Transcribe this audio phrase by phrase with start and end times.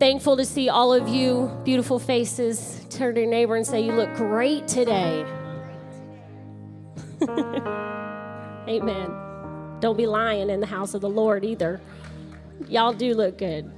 [0.00, 2.86] Thankful to see all of you beautiful faces.
[2.88, 5.26] Turn to your neighbor and say, You look great today.
[8.66, 9.14] Amen.
[9.80, 11.82] Don't be lying in the house of the Lord either.
[12.66, 13.70] Y'all do look good.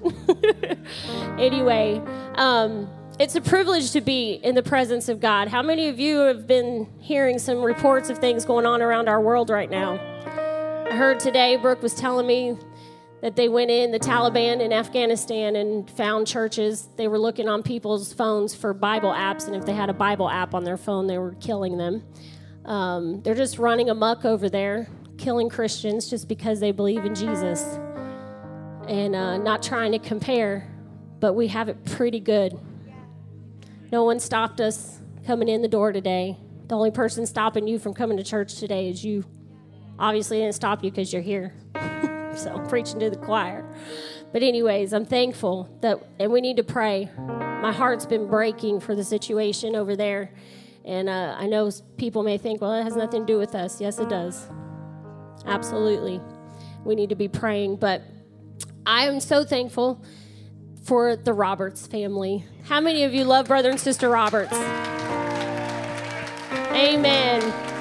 [1.41, 2.01] anyway,
[2.37, 5.49] um, it's a privilege to be in the presence of God.
[5.49, 9.21] How many of you have been hearing some reports of things going on around our
[9.21, 9.95] world right now?
[10.89, 12.57] I heard today, Brooke was telling me
[13.23, 16.89] that they went in, the Taliban in Afghanistan, and found churches.
[16.97, 20.29] They were looking on people's phones for Bible apps, and if they had a Bible
[20.29, 22.03] app on their phone, they were killing them.
[22.65, 27.63] Um, they're just running amuck over there, killing Christians just because they believe in Jesus
[28.89, 30.69] and uh, not trying to compare,
[31.21, 32.59] but we have it pretty good.
[33.93, 36.37] No one stopped us coming in the door today.
[36.67, 39.25] The only person stopping you from coming to church today is you.
[39.99, 41.55] Obviously, didn't stop you because you're here.
[42.37, 43.65] so I'm preaching to the choir.
[44.33, 47.11] But anyways, I'm thankful that, and we need to pray.
[47.17, 50.33] My heart's been breaking for the situation over there,
[50.85, 53.81] and uh, I know people may think, well, it has nothing to do with us.
[53.81, 54.49] Yes, it does.
[55.45, 56.21] Absolutely,
[56.85, 57.77] we need to be praying.
[57.77, 58.03] But
[58.87, 60.03] I am so thankful
[60.85, 62.45] for the Roberts family.
[62.65, 64.55] How many of you love brother and sister Roberts?
[66.73, 67.72] Amen.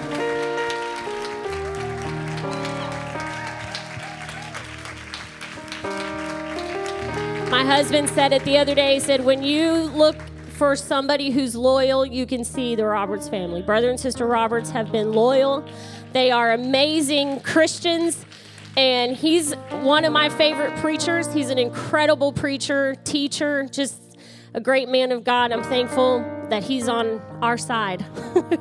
[7.61, 8.95] My husband said it the other day.
[8.95, 10.15] He said, When you look
[10.53, 13.61] for somebody who's loyal, you can see the Roberts family.
[13.61, 15.63] Brother and sister Roberts have been loyal.
[16.11, 18.25] They are amazing Christians.
[18.75, 19.53] And he's
[19.83, 21.31] one of my favorite preachers.
[21.31, 24.17] He's an incredible preacher, teacher, just
[24.55, 25.51] a great man of God.
[25.51, 28.03] I'm thankful that he's on our side.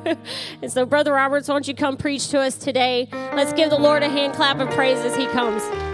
[0.61, 3.07] and so, Brother Roberts, why don't you come preach to us today?
[3.11, 5.90] Let's give the Lord a hand clap of praise as he comes.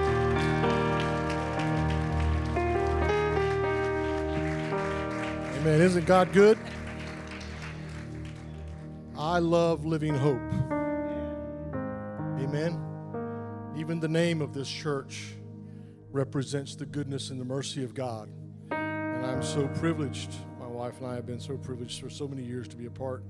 [5.68, 5.82] Amen.
[5.82, 6.58] Isn't God good?
[9.18, 10.40] I love living hope.
[12.40, 12.82] Amen.
[13.76, 15.34] Even the name of this church
[16.14, 18.30] represents the goodness and the mercy of God.
[18.72, 22.44] And I'm so privileged, my wife and I have been so privileged for so many
[22.44, 23.26] years to be a part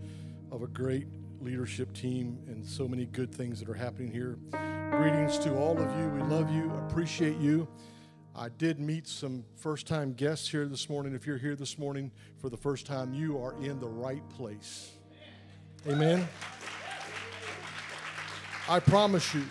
[0.51, 1.07] of a great
[1.41, 4.37] leadership team and so many good things that are happening here.
[4.91, 6.07] Greetings to all of you.
[6.09, 7.67] We love you, appreciate you.
[8.39, 11.15] I did meet some first time guests here this morning.
[11.15, 14.91] If you're here this morning for the first time, you are in the right place.
[15.87, 16.27] Amen.
[18.69, 19.43] I promise you.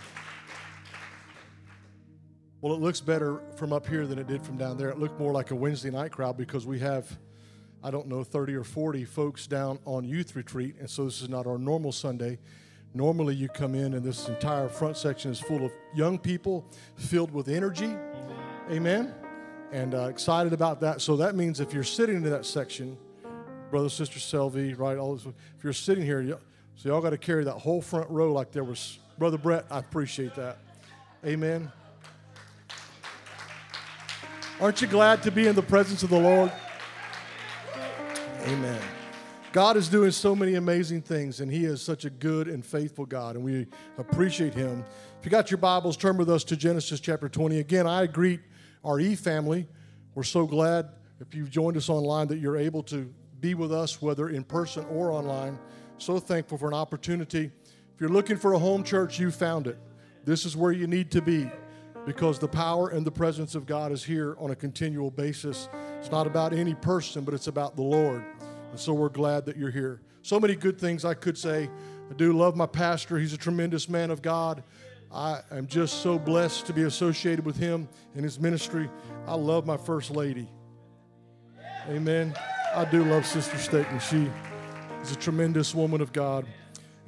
[2.60, 4.90] Well, it looks better from up here than it did from down there.
[4.90, 7.18] It looked more like a Wednesday night crowd because we have,
[7.82, 10.76] I don't know, 30 or 40 folks down on youth retreat.
[10.78, 12.38] And so this is not our normal Sunday.
[12.94, 17.32] Normally, you come in and this entire front section is full of young people filled
[17.32, 17.96] with energy
[18.68, 19.14] Amen.
[19.70, 21.00] And uh, excited about that.
[21.00, 22.98] So that means if you're sitting in that section,
[23.70, 24.98] brother, sister Selvey, right?
[24.98, 26.38] All this, if you're sitting here, you,
[26.74, 29.66] so y'all got to carry that whole front row like there was brother Brett.
[29.70, 30.58] I appreciate that.
[31.24, 31.70] Amen.
[34.60, 36.50] Aren't you glad to be in the presence of the Lord?
[38.46, 38.80] Amen.
[39.52, 43.06] God is doing so many amazing things, and He is such a good and faithful
[43.06, 44.84] God, and we appreciate Him.
[45.18, 47.60] If you got your Bibles, turn with us to Genesis chapter 20.
[47.60, 48.40] Again, I greet
[48.84, 49.66] our E family.
[50.14, 54.00] We're so glad if you've joined us online that you're able to be with us,
[54.00, 55.58] whether in person or online.
[55.98, 57.50] So thankful for an opportunity.
[57.94, 59.78] If you're looking for a home church, you found it.
[60.24, 61.50] This is where you need to be
[62.04, 65.68] because the power and the presence of God is here on a continual basis.
[65.98, 68.24] It's not about any person, but it's about the Lord.
[68.70, 70.00] And so we're glad that you're here.
[70.22, 71.68] So many good things I could say.
[72.10, 74.62] I do love my pastor, he's a tremendous man of God.
[75.16, 78.90] I am just so blessed to be associated with him and his ministry.
[79.26, 80.46] I love my first lady.
[81.88, 82.34] Amen.
[82.74, 83.98] I do love Sister Staten.
[83.98, 84.30] She
[85.00, 86.44] is a tremendous woman of God.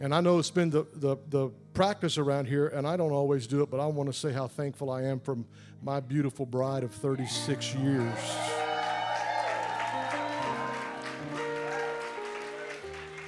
[0.01, 3.47] And I know it's been the, the, the practice around here, and I don't always
[3.47, 5.37] do it, but I want to say how thankful I am for
[5.83, 8.19] my beautiful bride of 36 years.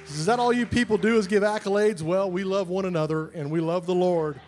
[0.07, 2.01] Is that all you people do is give accolades?
[2.01, 4.39] Well, we love one another and we love the Lord.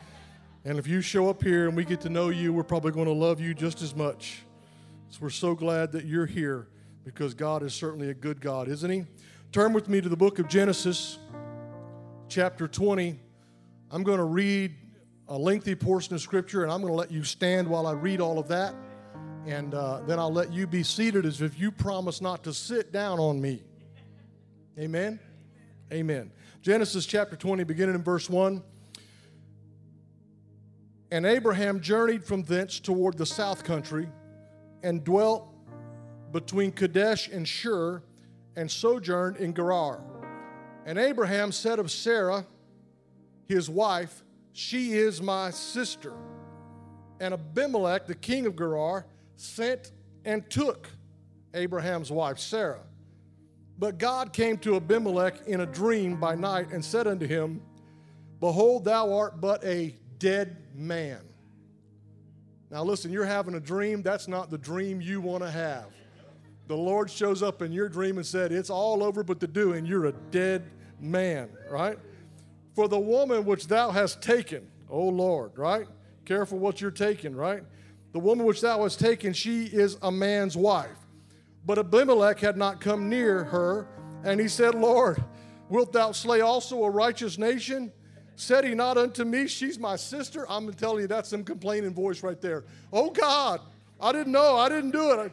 [0.66, 3.08] And if you show up here and we get to know you, we're probably going
[3.08, 4.44] to love you just as much.
[5.10, 6.70] So we're so glad that you're here
[7.04, 9.04] because God is certainly a good God, isn't He?
[9.52, 11.20] Turn with me to the book of Genesis,
[12.30, 13.20] chapter 20.
[13.92, 14.74] I'm going to read
[15.28, 18.22] a lengthy portion of Scripture, and I'm going to let you stand while I read
[18.22, 18.74] all of that.
[19.46, 22.94] And uh, then I'll let you be seated as if you promise not to sit
[22.94, 23.62] down on me.
[24.80, 25.20] Amen?
[25.92, 26.32] Amen.
[26.62, 28.64] Genesis chapter 20, beginning in verse 1.
[31.14, 34.10] And Abraham journeyed from thence toward the south country
[34.82, 35.48] and dwelt
[36.32, 38.02] between Kadesh and Shur
[38.56, 40.02] and sojourned in Gerar.
[40.88, 42.48] And Abraham said of Sarah,
[43.46, 44.24] his wife,
[44.54, 46.14] She is my sister.
[47.20, 49.06] And Abimelech, the king of Gerar,
[49.36, 49.92] sent
[50.26, 50.90] and took
[51.54, 52.82] Abraham's wife, Sarah.
[53.78, 57.62] But God came to Abimelech in a dream by night and said unto him,
[58.40, 61.22] Behold, thou art but a dead man.
[62.70, 64.02] Now, listen, you're having a dream.
[64.02, 65.86] That's not the dream you want to have.
[66.68, 69.86] The Lord shows up in your dream and said, It's all over but the doing.
[69.86, 70.64] You're a dead
[71.00, 72.00] man, right?
[72.74, 75.88] For the woman which thou hast taken, O Lord, right?
[76.26, 77.64] Careful what you're taking, right?
[78.14, 80.98] The woman which thou hast taken, she is a man's wife.
[81.66, 83.88] But Abimelech had not come near her,
[84.24, 85.24] and he said, Lord,
[85.70, 87.92] wilt thou slay also a righteous nation?
[88.36, 90.46] Said he not unto me, She's my sister?
[90.50, 92.64] I'm telling you, that's some complaining voice right there.
[92.92, 93.62] Oh God,
[94.02, 95.32] I didn't know, I didn't do it.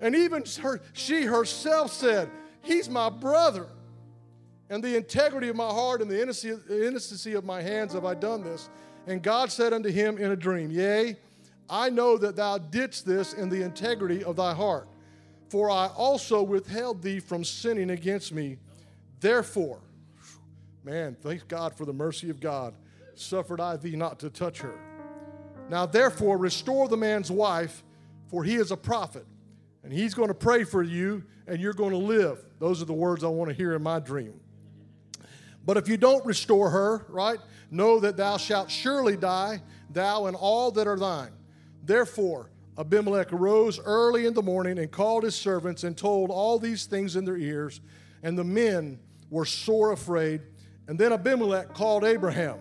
[0.00, 2.28] And even her, she herself said,
[2.62, 3.68] He's my brother.
[4.68, 8.42] And the integrity of my heart and the innocency of my hands have I done
[8.42, 8.70] this.
[9.06, 11.16] And God said unto him in a dream, Yea,
[11.68, 14.88] I know that thou didst this in the integrity of thy heart.
[15.50, 18.56] For I also withheld thee from sinning against me.
[19.20, 19.80] Therefore,
[20.84, 22.74] man, thank God for the mercy of God,
[23.14, 24.78] suffered I thee not to touch her.
[25.68, 27.84] Now, therefore, restore the man's wife,
[28.28, 29.26] for he is a prophet,
[29.84, 32.44] and he's going to pray for you, and you're going to live.
[32.58, 34.40] Those are the words I want to hear in my dream.
[35.64, 37.38] But if you don't restore her, right,
[37.70, 41.32] know that thou shalt surely die, thou and all that are thine.
[41.84, 46.86] Therefore, Abimelech arose early in the morning and called his servants and told all these
[46.86, 47.80] things in their ears,
[48.22, 48.98] and the men
[49.30, 50.42] were sore afraid.
[50.88, 52.58] And then Abimelech called Abraham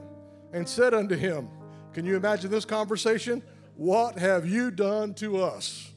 [0.53, 1.49] and said unto him,
[1.93, 3.41] Can you imagine this conversation?
[3.75, 5.91] What have you done to us?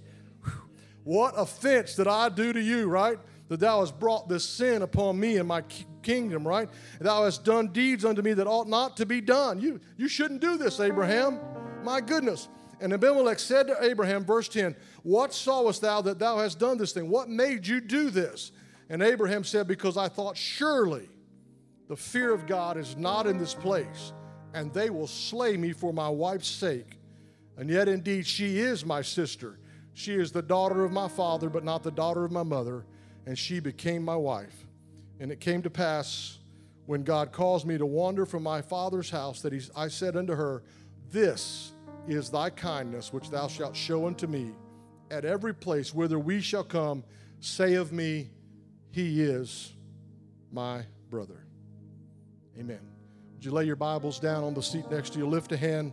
[1.04, 3.18] What offense did I do to you, right?
[3.48, 5.62] That thou hast brought this sin upon me and my
[6.02, 6.68] kingdom, right?
[6.98, 9.60] Thou hast done deeds unto me that ought not to be done.
[9.60, 11.40] You, you shouldn't do this, Abraham.
[11.82, 12.48] My goodness.
[12.80, 16.92] And Abimelech said to Abraham, verse 10, What sawest thou that thou hast done this
[16.92, 17.10] thing?
[17.10, 18.52] What made you do this?
[18.88, 21.08] And Abraham said, Because I thought, surely
[21.88, 24.12] the fear of God is not in this place,
[24.54, 26.98] and they will slay me for my wife's sake.
[27.56, 29.58] And yet, indeed, she is my sister.
[29.92, 32.84] She is the daughter of my father, but not the daughter of my mother,
[33.26, 34.66] and she became my wife.
[35.20, 36.38] And it came to pass
[36.86, 40.34] when God caused me to wander from my father's house that he, I said unto
[40.34, 40.62] her,
[41.10, 41.72] This
[42.08, 44.52] is thy kindness which thou shalt show unto me
[45.10, 47.04] at every place whither we shall come.
[47.40, 48.30] Say of me,
[48.90, 49.72] He is
[50.50, 51.43] my brother.
[52.58, 52.80] Amen.
[53.34, 55.26] Would you lay your Bibles down on the seat next to you?
[55.26, 55.92] Lift a hand.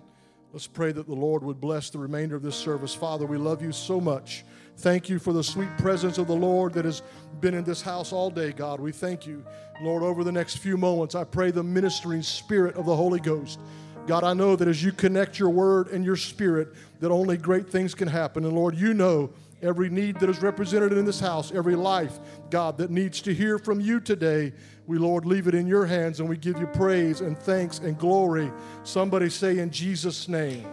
[0.54, 2.94] Let's pray that the Lord would bless the remainder of this service.
[2.94, 4.46] Father, we love you so much.
[4.78, 7.02] Thank you for the sweet presence of the Lord that has
[7.40, 8.80] been in this house all day, God.
[8.80, 9.44] We thank you.
[9.82, 13.60] Lord, over the next few moments, I pray the ministering spirit of the Holy Ghost
[14.08, 17.70] God, I know that as you connect your word and your spirit, that only great
[17.70, 18.44] things can happen.
[18.46, 19.32] And Lord, you know
[19.62, 22.20] every need that is represented in this house, every life,
[22.50, 24.54] God, that needs to hear from you today.
[24.88, 27.98] We, Lord, leave it in your hands and we give you praise and thanks and
[27.98, 28.52] glory.
[28.84, 30.68] Somebody say in Jesus' name,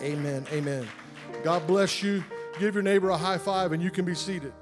[0.00, 0.44] Amen.
[0.52, 0.88] Amen.
[1.44, 2.24] God bless you.
[2.58, 4.52] Give your neighbor a high five and you can be seated.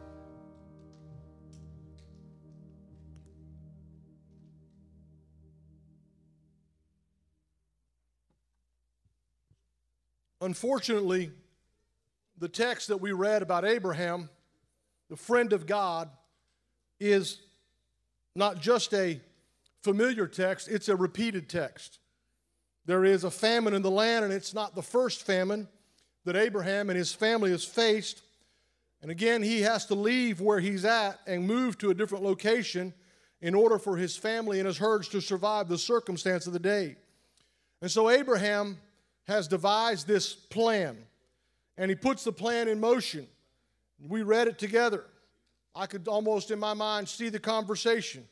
[10.42, 11.30] Unfortunately,
[12.38, 14.30] the text that we read about Abraham,
[15.08, 16.08] the friend of God,
[16.98, 17.40] is
[18.34, 19.20] not just a
[19.82, 21.98] familiar text, it's a repeated text.
[22.86, 25.68] There is a famine in the land, and it's not the first famine
[26.24, 28.22] that Abraham and his family has faced.
[29.02, 32.92] And again, he has to leave where he's at and move to a different location
[33.40, 36.96] in order for his family and his herds to survive the circumstance of the day.
[37.80, 38.78] And so Abraham
[39.26, 40.98] has devised this plan,
[41.78, 43.26] and he puts the plan in motion.
[44.06, 45.04] We read it together.
[45.74, 48.26] I could almost in my mind see the conversation.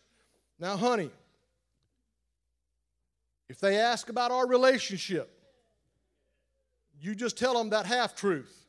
[0.59, 1.11] Now, honey,
[3.49, 5.31] if they ask about our relationship,
[7.01, 8.67] you just tell them that half truth.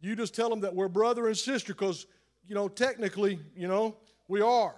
[0.00, 2.06] You just tell them that we're brother and sister because
[2.46, 3.96] you know, technically, you know,
[4.28, 4.74] we are.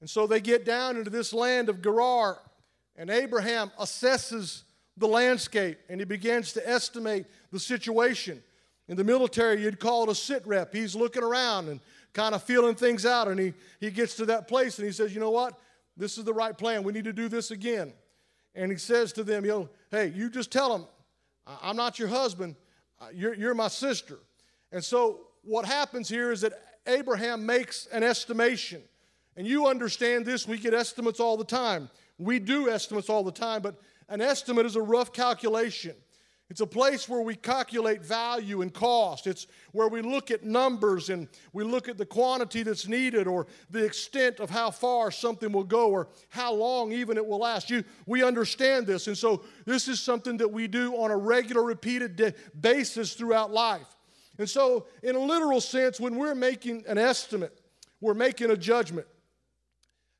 [0.00, 2.38] And so they get down into this land of Gerar,
[2.96, 4.62] and Abraham assesses
[4.96, 8.42] the landscape and he begins to estimate the situation.
[8.86, 10.72] In the military, you'd call it a sit rep.
[10.72, 11.80] He's looking around and
[12.14, 15.12] kind of feeling things out, and he, he gets to that place and he says,
[15.12, 15.58] You know what?
[15.96, 16.82] This is the right plan.
[16.82, 17.92] We need to do this again.
[18.54, 20.86] And he says to them, You know, hey, you just tell them,
[21.46, 22.56] I'm not your husband,
[23.00, 24.18] uh, you're, you're my sister.
[24.72, 26.52] And so what happens here is that
[26.86, 28.82] Abraham makes an estimation.
[29.36, 31.90] And you understand this, we get estimates all the time.
[32.18, 35.96] We do estimates all the time, but an estimate is a rough calculation.
[36.54, 39.26] It's a place where we calculate value and cost.
[39.26, 43.48] It's where we look at numbers and we look at the quantity that's needed or
[43.70, 47.70] the extent of how far something will go or how long even it will last.
[47.70, 49.08] You, we understand this.
[49.08, 53.96] And so this is something that we do on a regular, repeated basis throughout life.
[54.38, 57.60] And so, in a literal sense, when we're making an estimate,
[58.00, 59.08] we're making a judgment.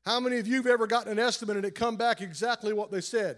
[0.03, 2.91] How many of you have ever gotten an estimate and it come back exactly what
[2.91, 3.37] they said?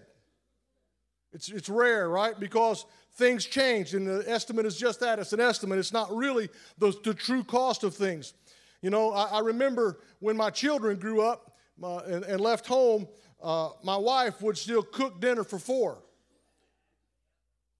[1.32, 2.38] It's, it's rare, right?
[2.38, 5.78] Because things change, and the estimate is just that it's an estimate.
[5.78, 8.34] It's not really the, the true cost of things.
[8.80, 13.08] You know, I, I remember when my children grew up uh, and, and, left home,
[13.42, 15.98] uh, my wife would still cook dinner for four.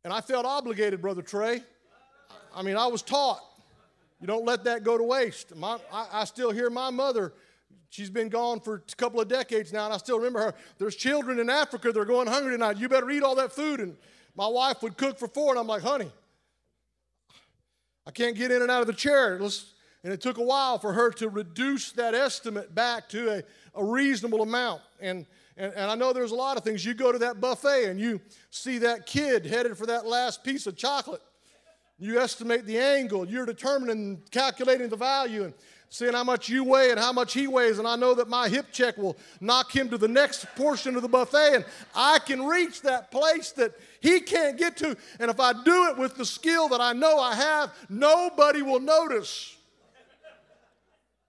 [0.05, 1.63] And I felt obligated, Brother Trey.
[2.55, 3.41] I mean, I was taught
[4.21, 5.55] you don't let that go to waste.
[5.55, 7.33] My, I, I still hear my mother
[7.91, 10.55] She's been gone for a couple of decades now, and I still remember her.
[10.79, 12.77] There's children in Africa that are going hungry tonight.
[12.77, 13.81] You better eat all that food.
[13.81, 13.97] And
[14.37, 16.13] my wife would cook for four, and I'm like, honey,
[18.07, 19.39] I can't get in and out of the chair.
[19.41, 19.73] Let's,
[20.05, 23.43] and it took a while for her to reduce that estimate back to a,
[23.75, 24.83] a reasonable amount.
[25.01, 26.85] And, and, and I know there's a lot of things.
[26.85, 28.21] You go to that buffet and you
[28.51, 31.23] see that kid headed for that last piece of chocolate.
[31.99, 33.29] You estimate the angle.
[33.29, 35.45] You're determining, calculating the value.
[35.45, 35.55] And
[35.91, 38.49] seeing how much you weigh and how much he weighs, and I know that my
[38.49, 41.65] hip check will knock him to the next portion of the buffet, and
[41.95, 44.97] I can reach that place that he can't get to.
[45.19, 48.81] And if I do it with the skill that I know I have, nobody will
[48.81, 49.57] notice.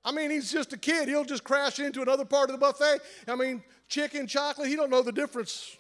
[0.04, 1.08] I mean, he's just a kid.
[1.08, 3.00] He'll just crash into another part of the buffet.
[3.28, 5.76] I mean, chicken, chocolate, he don't know the difference.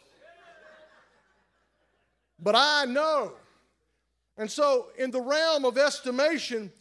[2.41, 3.33] But I know.
[4.38, 6.71] And so, in the realm of estimation,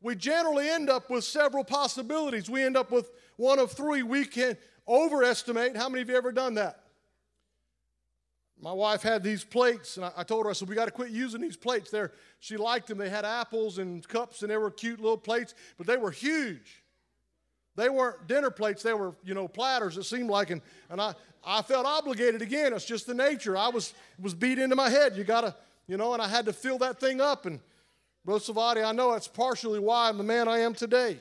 [0.00, 2.50] we generally end up with several possibilities.
[2.50, 4.02] We end up with one of three.
[4.02, 5.76] We can overestimate.
[5.76, 6.80] How many of you ever done that?
[8.60, 11.10] My wife had these plates, and I, told her, I said, we got to quit
[11.10, 11.90] using these plates.
[11.90, 12.96] There, she liked them.
[12.96, 16.82] They had apples and cups, and they were cute little plates, but they were huge.
[17.76, 20.48] They weren't dinner plates, they were, you know, platters, it seemed like.
[20.48, 22.72] And, and I, I felt obligated again.
[22.72, 23.56] It's just the nature.
[23.56, 25.14] I was, was beat into my head.
[25.14, 25.54] You got to,
[25.86, 27.44] you know, and I had to fill that thing up.
[27.44, 27.60] And
[28.26, 31.20] Brother Savati, I know that's partially why I'm the man I am today.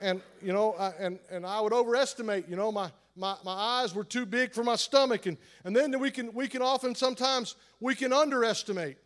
[0.00, 3.96] And, you know, I, and, and I would overestimate, you know, my, my, my eyes
[3.96, 5.26] were too big for my stomach.
[5.26, 8.96] And, and then we can, we can often, sometimes, we can underestimate.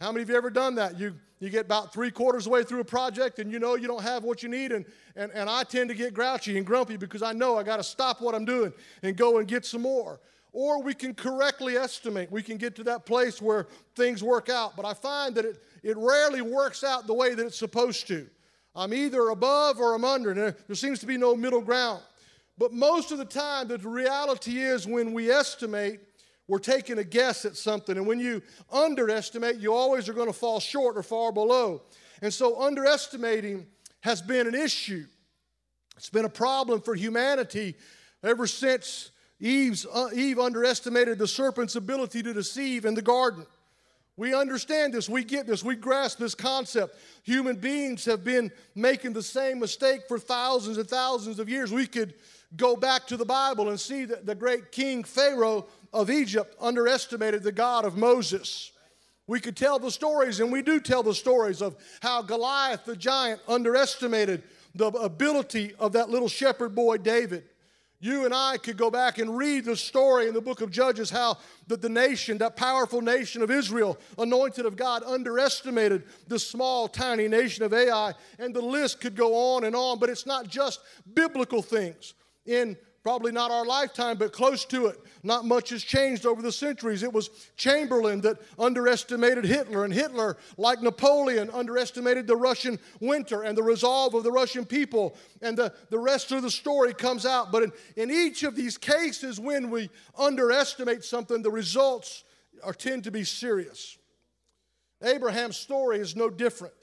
[0.00, 0.98] How many of you ever done that?
[0.98, 4.02] You, you get about three quarters way through a project and you know you don't
[4.02, 4.72] have what you need.
[4.72, 7.76] And, and, and I tend to get grouchy and grumpy because I know I got
[7.76, 8.72] to stop what I'm doing
[9.02, 10.18] and go and get some more.
[10.52, 12.30] Or we can correctly estimate.
[12.30, 14.76] We can get to that place where things work out.
[14.76, 18.26] But I find that it, it rarely works out the way that it's supposed to.
[18.74, 20.34] I'm either above or I'm under.
[20.34, 22.02] There, there seems to be no middle ground.
[22.58, 26.00] But most of the time, the reality is when we estimate,
[26.46, 27.96] we're taking a guess at something.
[27.96, 28.42] And when you
[28.72, 31.82] underestimate, you always are going to fall short or far below.
[32.22, 33.66] And so, underestimating
[34.00, 35.06] has been an issue.
[35.96, 37.76] It's been a problem for humanity
[38.22, 43.46] ever since Eve's, uh, Eve underestimated the serpent's ability to deceive in the garden.
[44.16, 46.94] We understand this, we get this, we grasp this concept.
[47.22, 51.72] Human beings have been making the same mistake for thousands and thousands of years.
[51.72, 52.12] We could
[52.54, 57.42] go back to the Bible and see that the great king Pharaoh of Egypt underestimated
[57.42, 58.72] the God of Moses.
[59.26, 62.96] We could tell the stories, and we do tell the stories of how Goliath the
[62.96, 64.42] giant underestimated
[64.74, 67.44] the ability of that little shepherd boy David.
[68.02, 71.10] You and I could go back and read the story in the book of Judges
[71.10, 76.88] how that the nation, that powerful nation of Israel, anointed of God, underestimated the small,
[76.88, 78.14] tiny nation of Ai.
[78.38, 80.80] And the list could go on and on, but it's not just
[81.12, 82.14] biblical things.
[82.46, 84.98] In probably not our lifetime, but close to it.
[85.22, 87.02] Not much has changed over the centuries.
[87.02, 93.56] It was Chamberlain that underestimated Hitler, and Hitler, like Napoleon, underestimated the Russian winter and
[93.56, 95.16] the resolve of the Russian people.
[95.40, 97.50] And the, the rest of the story comes out.
[97.50, 99.88] But in, in each of these cases, when we
[100.18, 102.24] underestimate something, the results
[102.62, 103.96] are, tend to be serious.
[105.02, 106.74] Abraham's story is no different.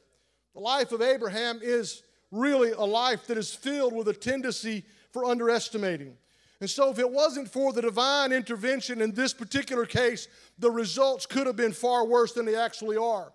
[0.56, 5.26] The life of Abraham is really a life that is filled with a tendency for
[5.26, 6.18] underestimating.
[6.60, 11.26] And so, if it wasn't for the divine intervention in this particular case, the results
[11.26, 13.32] could have been far worse than they actually are.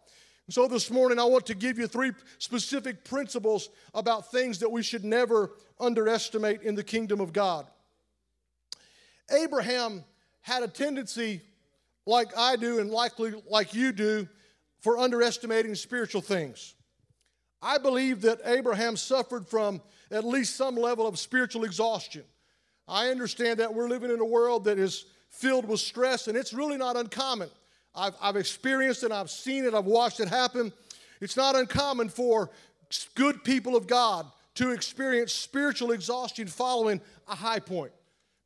[0.47, 4.71] And so, this morning, I want to give you three specific principles about things that
[4.71, 7.67] we should never underestimate in the kingdom of God.
[9.31, 10.05] Abraham
[10.41, 11.43] had a tendency,
[12.07, 14.29] like I do, and likely like you do,
[14.81, 16.75] for underestimating spiritual things.
[17.63, 22.25] I believe that Abraham suffered from at least some level of spiritual exhaustion.
[22.89, 26.53] I understand that we're living in a world that is filled with stress, and it's
[26.53, 27.49] really not uncommon.
[27.95, 30.73] I've, I've experienced it, I've seen it, I've watched it happen.
[31.21, 32.51] It's not uncommon for
[33.15, 37.93] good people of God to experience spiritual exhaustion following a high point.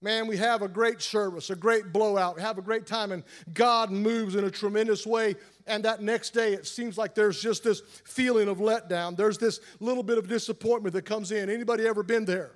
[0.03, 3.91] Man, we have a great service, a great blowout, have a great time, and God
[3.91, 5.35] moves in a tremendous way.
[5.67, 9.17] And that next day, it seems like there's just this feeling of letdown.
[9.17, 11.51] There's this little bit of disappointment that comes in.
[11.51, 12.53] Anybody ever been there?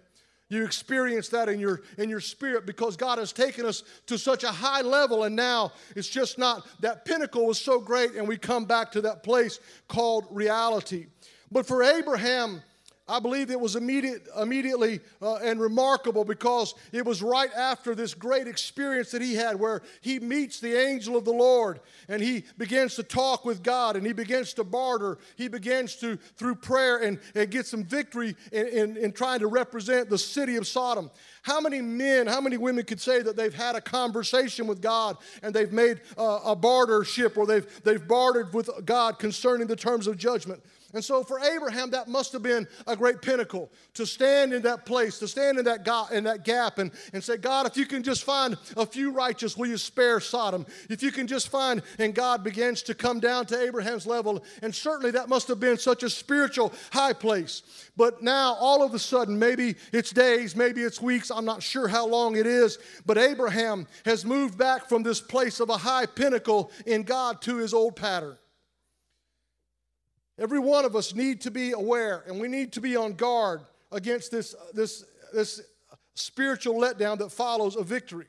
[0.49, 4.43] You experience that in your in your spirit because God has taken us to such
[4.43, 8.37] a high level, and now it's just not that pinnacle was so great, and we
[8.37, 11.07] come back to that place called reality.
[11.53, 12.63] But for Abraham,
[13.11, 18.15] I believe it was immediate, immediately uh, and remarkable because it was right after this
[18.15, 22.45] great experience that he had where he meets the angel of the Lord and he
[22.57, 25.19] begins to talk with God and he begins to barter.
[25.35, 29.49] He begins to, through prayer, and, and get some victory in, in, in trying to
[29.49, 31.11] represent the city of Sodom.
[31.43, 35.17] How many men, how many women could say that they've had a conversation with God
[35.43, 40.07] and they've made uh, a bartership or they've, they've bartered with God concerning the terms
[40.07, 40.63] of judgment?
[40.93, 44.85] And so for Abraham, that must have been a great pinnacle to stand in that
[44.85, 48.03] place, to stand in that, in that gap and, and say, God, if you can
[48.03, 50.67] just find a few righteous, will you spare Sodom?
[50.89, 54.43] If you can just find, and God begins to come down to Abraham's level.
[54.63, 57.63] And certainly that must have been such a spiritual high place.
[57.97, 61.87] But now, all of a sudden, maybe it's days, maybe it's weeks, I'm not sure
[61.87, 66.07] how long it is, but Abraham has moved back from this place of a high
[66.07, 68.37] pinnacle in God to his old pattern.
[70.41, 73.61] Every one of us need to be aware and we need to be on guard
[73.93, 75.61] against this, this, this
[76.15, 78.25] spiritual letdown that follows a victory.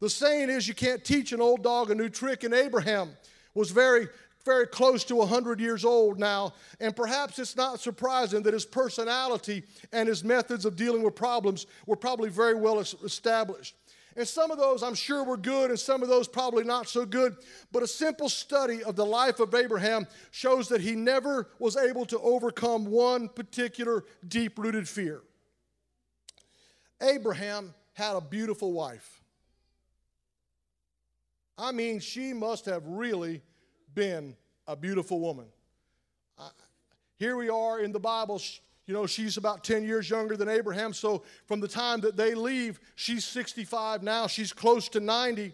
[0.00, 3.10] The saying is you can't teach an old dog a new trick, and Abraham
[3.54, 4.08] was very,
[4.44, 9.62] very close to 100 years old now, and perhaps it's not surprising that his personality
[9.92, 13.76] and his methods of dealing with problems were probably very well established.
[14.16, 17.06] And some of those I'm sure were good, and some of those probably not so
[17.06, 17.36] good.
[17.70, 22.04] But a simple study of the life of Abraham shows that he never was able
[22.06, 25.22] to overcome one particular deep rooted fear.
[27.00, 29.20] Abraham had a beautiful wife.
[31.58, 33.42] I mean, she must have really
[33.94, 35.46] been a beautiful woman.
[37.16, 38.40] here we are in the Bible
[38.86, 40.92] you know, she's about 10 years younger than Abraham.
[40.92, 44.26] So from the time that they leave, she's 65 now.
[44.26, 45.52] She's close to 90.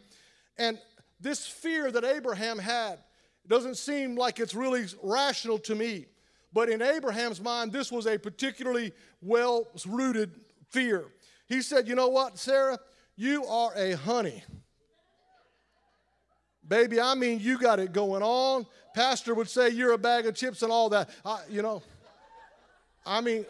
[0.56, 0.78] And
[1.20, 2.98] this fear that Abraham had
[3.46, 6.06] doesn't seem like it's really rational to me.
[6.52, 10.32] But in Abraham's mind, this was a particularly well rooted
[10.70, 11.04] fear.
[11.46, 12.78] He said, You know what, Sarah?
[13.16, 14.42] You are a honey.
[16.66, 18.66] Baby, I mean, you got it going on.
[18.94, 21.10] Pastor would say you're a bag of chips and all that.
[21.24, 21.82] I, you know.
[23.08, 23.46] I mean,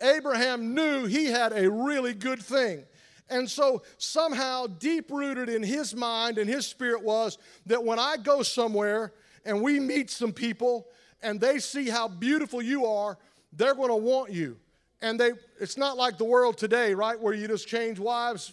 [0.00, 2.84] Abraham knew he had a really good thing.
[3.28, 8.16] And so, somehow, deep rooted in his mind and his spirit was that when I
[8.16, 9.12] go somewhere
[9.44, 10.86] and we meet some people
[11.22, 13.18] and they see how beautiful you are,
[13.52, 14.56] they're going to want you.
[15.00, 18.52] And they, it's not like the world today, right, where you just change wives.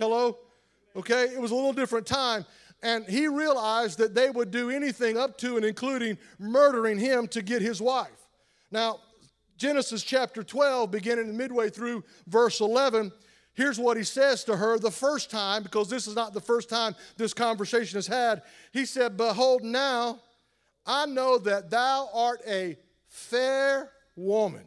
[0.00, 0.38] Hello?
[0.96, 1.26] Okay?
[1.26, 2.44] It was a little different time.
[2.82, 7.42] And he realized that they would do anything up to and including murdering him to
[7.42, 8.23] get his wife.
[8.74, 8.98] Now,
[9.56, 13.12] Genesis chapter 12, beginning midway through verse 11,
[13.52, 16.68] here's what he says to her the first time, because this is not the first
[16.68, 18.42] time this conversation is had.
[18.72, 20.18] He said, Behold, now
[20.84, 24.64] I know that thou art a fair woman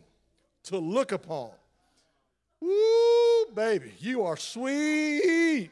[0.64, 1.52] to look upon.
[2.62, 5.70] Woo, baby, you are sweet.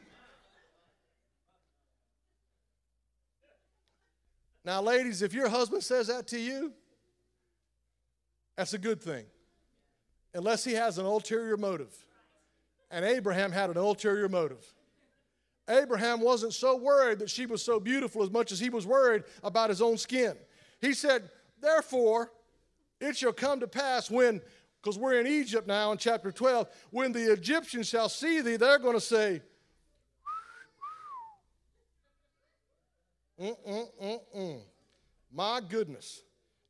[4.62, 6.74] Now, ladies, if your husband says that to you,
[8.56, 9.24] that's a good thing.
[10.34, 11.94] Unless he has an ulterior motive.
[12.90, 14.64] And Abraham had an ulterior motive.
[15.68, 19.24] Abraham wasn't so worried that she was so beautiful as much as he was worried
[19.42, 20.36] about his own skin.
[20.80, 21.28] He said,
[21.60, 22.30] Therefore,
[23.00, 24.40] it shall come to pass when,
[24.80, 28.78] because we're in Egypt now in chapter 12, when the Egyptians shall see thee, they're
[28.78, 29.42] going to say,
[33.40, 34.60] Mm-mm-mm-mm.
[35.32, 36.22] My goodness.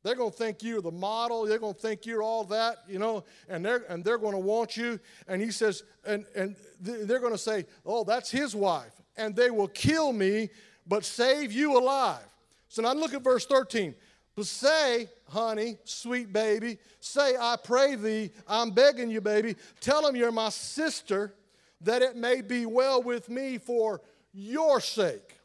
[0.07, 1.45] They're going to think you're the model.
[1.45, 4.39] They're going to think you're all that, you know, and they're, and they're going to
[4.39, 5.01] want you.
[5.27, 8.93] And he says, and, and they're going to say, oh, that's his wife.
[9.17, 10.49] And they will kill me,
[10.87, 12.25] but save you alive.
[12.69, 13.95] So now look at verse 13.
[14.33, 20.15] But say, honey, sweet baby, say, I pray thee, I'm begging you, baby, tell him
[20.15, 21.33] you're my sister,
[21.81, 23.99] that it may be well with me for
[24.31, 25.37] your sake.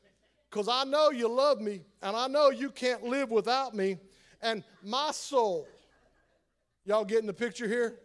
[0.48, 3.96] Because I know you love me, and I know you can't live without me
[4.42, 5.66] and my soul.
[6.84, 7.98] Y'all getting the picture here?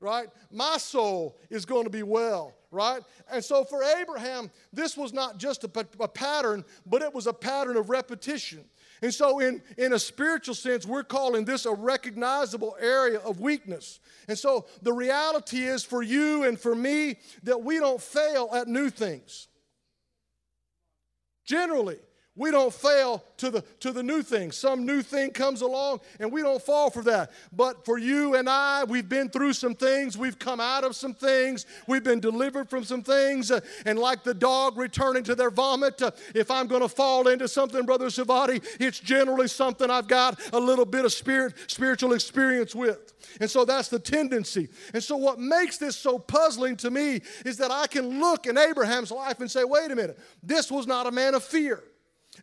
[0.00, 0.28] Right?
[0.50, 3.02] My soul is going to be well, right?
[3.30, 7.32] And so for Abraham, this was not just a, a pattern, but it was a
[7.32, 8.64] pattern of repetition.
[9.02, 13.98] And so, in, in a spiritual sense, we're calling this a recognizable area of weakness.
[14.28, 18.68] And so, the reality is for you and for me that we don't fail at
[18.68, 19.48] new things.
[21.46, 21.98] Generally,
[22.40, 24.50] we don't fail to the, to the new thing.
[24.50, 27.32] Some new thing comes along and we don't fall for that.
[27.52, 30.16] But for you and I, we've been through some things.
[30.16, 31.66] We've come out of some things.
[31.86, 33.50] We've been delivered from some things.
[33.50, 37.28] Uh, and like the dog returning to their vomit, uh, if I'm going to fall
[37.28, 42.14] into something, Brother Savati, it's generally something I've got a little bit of spirit, spiritual
[42.14, 43.12] experience with.
[43.38, 44.70] And so that's the tendency.
[44.94, 48.56] And so what makes this so puzzling to me is that I can look in
[48.56, 51.84] Abraham's life and say, wait a minute, this was not a man of fear.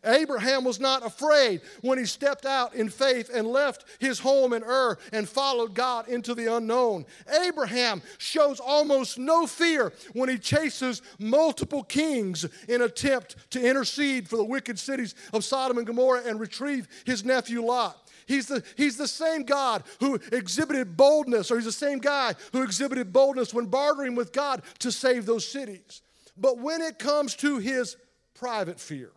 [0.04, 4.62] Abraham was not afraid when he stepped out in faith and left his home in
[4.62, 7.04] Ur and followed God into the unknown.
[7.42, 14.36] Abraham shows almost no fear when he chases multiple kings in attempt to intercede for
[14.36, 17.96] the wicked cities of Sodom and Gomorrah and retrieve his nephew Lot.
[18.26, 22.62] He's the, he's the same God who exhibited boldness, or he's the same guy who
[22.62, 26.02] exhibited boldness when bartering with God to save those cities.
[26.36, 27.96] But when it comes to his
[28.34, 29.12] private fear,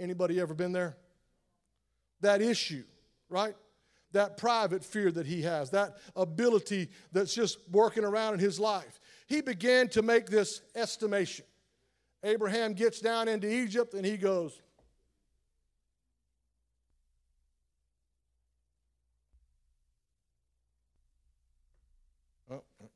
[0.00, 0.96] Anybody ever been there?
[2.20, 2.84] That issue,
[3.28, 3.54] right?
[4.12, 9.00] That private fear that he has, that ability that's just working around in his life.
[9.26, 11.44] He began to make this estimation.
[12.22, 14.60] Abraham gets down into Egypt and he goes,
[22.50, 22.88] oh, oh.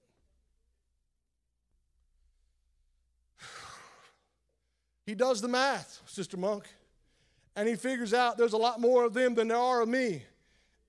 [5.07, 6.67] He does the math, Sister Monk
[7.57, 10.23] and he figures out there's a lot more of them than there are of me.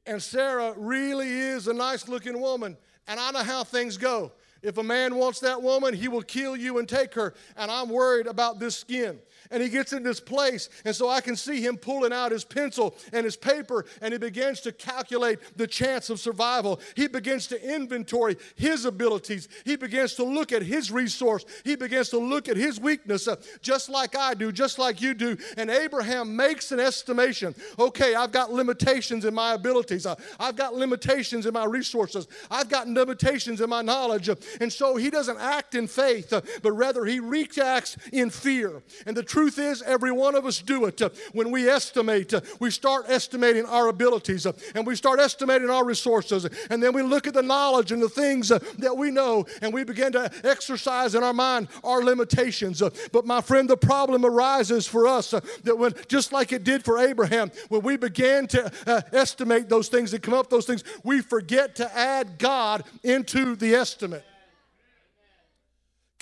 [0.06, 4.32] And Sarah really is a nice looking woman, and I know how things go.
[4.64, 7.34] If a man wants that woman, he will kill you and take her.
[7.58, 9.20] And I'm worried about this skin.
[9.52, 12.46] And he gets in this place, and so I can see him pulling out his
[12.46, 16.80] pencil and his paper, and he begins to calculate the chance of survival.
[16.96, 19.50] He begins to inventory his abilities.
[19.66, 21.46] He begins to look at his resource.
[21.66, 25.14] He begins to look at his weakness, uh, just like I do, just like you
[25.14, 25.38] do.
[25.58, 27.54] And Abraham makes an estimation.
[27.78, 30.06] Okay, I've got limitations in my abilities.
[30.06, 32.28] Uh, I've got limitations in my resources.
[32.50, 34.30] I've got limitations in my knowledge.
[34.30, 38.82] Uh, and so he doesn't act in faith, uh, but rather he reacts in fear.
[39.06, 41.02] And the truth is, every one of us do it.
[41.02, 45.86] Uh, when we estimate, uh, we start estimating our abilities and we start estimating our
[45.86, 46.48] resources.
[46.70, 49.84] And then we look at the knowledge and the things that we know and we
[49.84, 52.82] begin to exercise in our mind our limitations.
[53.12, 57.00] But my friend, the problem arises for us that when, just like it did for
[57.00, 58.72] Abraham, when we begin to
[59.12, 63.76] estimate those things and come up those things, we forget to add God into the
[63.76, 64.26] estimate.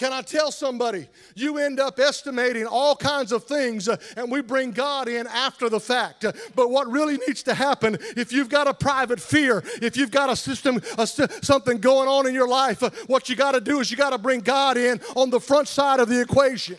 [0.02, 1.08] Can I tell somebody?
[1.36, 5.70] You end up estimating all kinds of things, uh, and we bring God in after
[5.70, 6.26] the fact.
[6.26, 10.10] Uh, but what really needs to happen, if you've got a private fear, if you've
[10.10, 13.62] got a system, a, something going on in your life, uh, what you got to
[13.62, 16.78] do is you got to bring God in on the front side of the equation.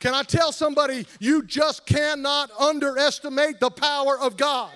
[0.00, 4.72] Can I tell somebody, you just cannot underestimate the power of God?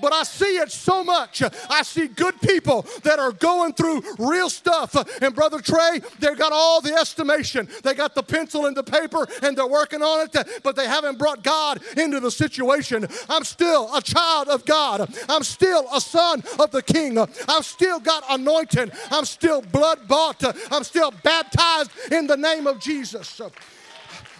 [0.00, 1.42] But I see it so much.
[1.68, 4.94] I see good people that are going through real stuff.
[5.22, 7.68] And Brother Trey, they've got all the estimation.
[7.82, 11.18] They got the pencil and the paper and they're working on it, but they haven't
[11.18, 13.06] brought God into the situation.
[13.28, 15.12] I'm still a child of God.
[15.28, 17.18] I'm still a son of the King.
[17.18, 18.90] I've still got anointing.
[19.10, 20.42] I'm still blood bought.
[20.72, 23.40] I'm still baptized in the name of Jesus.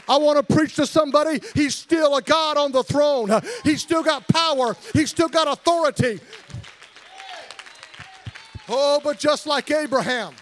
[0.09, 1.41] I want to preach to somebody.
[1.55, 3.31] He's still a God on the throne.
[3.65, 4.77] He's still got power.
[4.93, 6.21] He's still got authority.
[8.69, 10.33] Oh, but just like Abraham,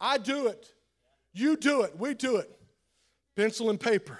[0.00, 0.72] I do it.
[1.34, 1.98] You do it.
[1.98, 2.50] We do it.
[3.36, 4.18] Pencil and paper.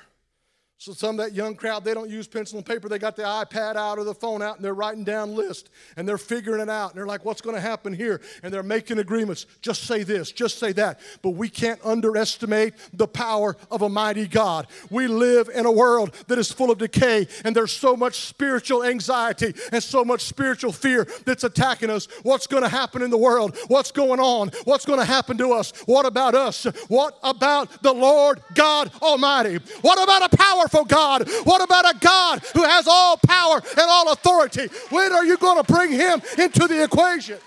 [0.83, 2.89] So some of that young crowd, they don't use pencil and paper.
[2.89, 6.09] They got the iPad out or the phone out and they're writing down lists and
[6.09, 6.91] they're figuring it out.
[6.91, 8.21] And they're like, what's going to happen here?
[8.43, 9.47] And they're making agreements.
[9.61, 10.99] Just say this, just say that.
[11.23, 14.67] But we can't underestimate the power of a mighty God.
[14.91, 18.83] We live in a world that is full of decay and there's so much spiritual
[18.83, 22.09] anxiety and so much spiritual fear that's attacking us.
[22.25, 23.57] What's going to happen in the world?
[23.69, 24.49] What's going on?
[24.65, 25.73] What's going to happen to us?
[25.87, 26.65] What about us?
[26.89, 29.61] What about the Lord God Almighty?
[29.83, 31.29] What about a power powerful God?
[31.45, 34.69] What about a God who has all power and all authority?
[34.91, 37.39] When are you going to bring him into the equation?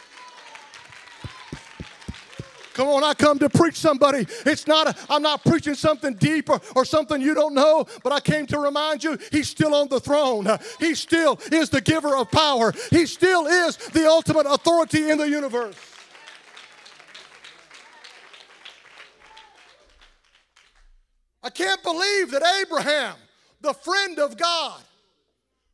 [2.73, 4.27] Come on, I come to preach somebody.
[4.45, 8.11] It's not, i I'm not preaching something deep or, or something you don't know, but
[8.11, 10.45] I came to remind you he's still on the throne.
[10.77, 12.73] He still is the giver of power.
[12.91, 15.94] He still is the ultimate authority in the universe.
[21.45, 23.13] I can't believe that Abraham,
[23.62, 24.81] the friend of God,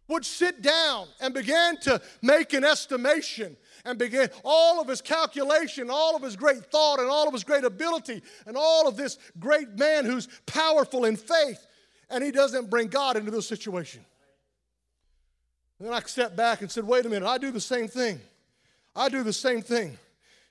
[0.10, 3.55] would sit down and begin to make an estimation
[3.86, 7.45] and begin all of his calculation, all of his great thought, and all of his
[7.45, 11.65] great ability, and all of this great man who's powerful in faith,
[12.10, 14.03] and he doesn't bring God into the situation.
[15.79, 18.19] And then I stepped back and said, wait a minute, I do the same thing.
[18.93, 19.97] I do the same thing.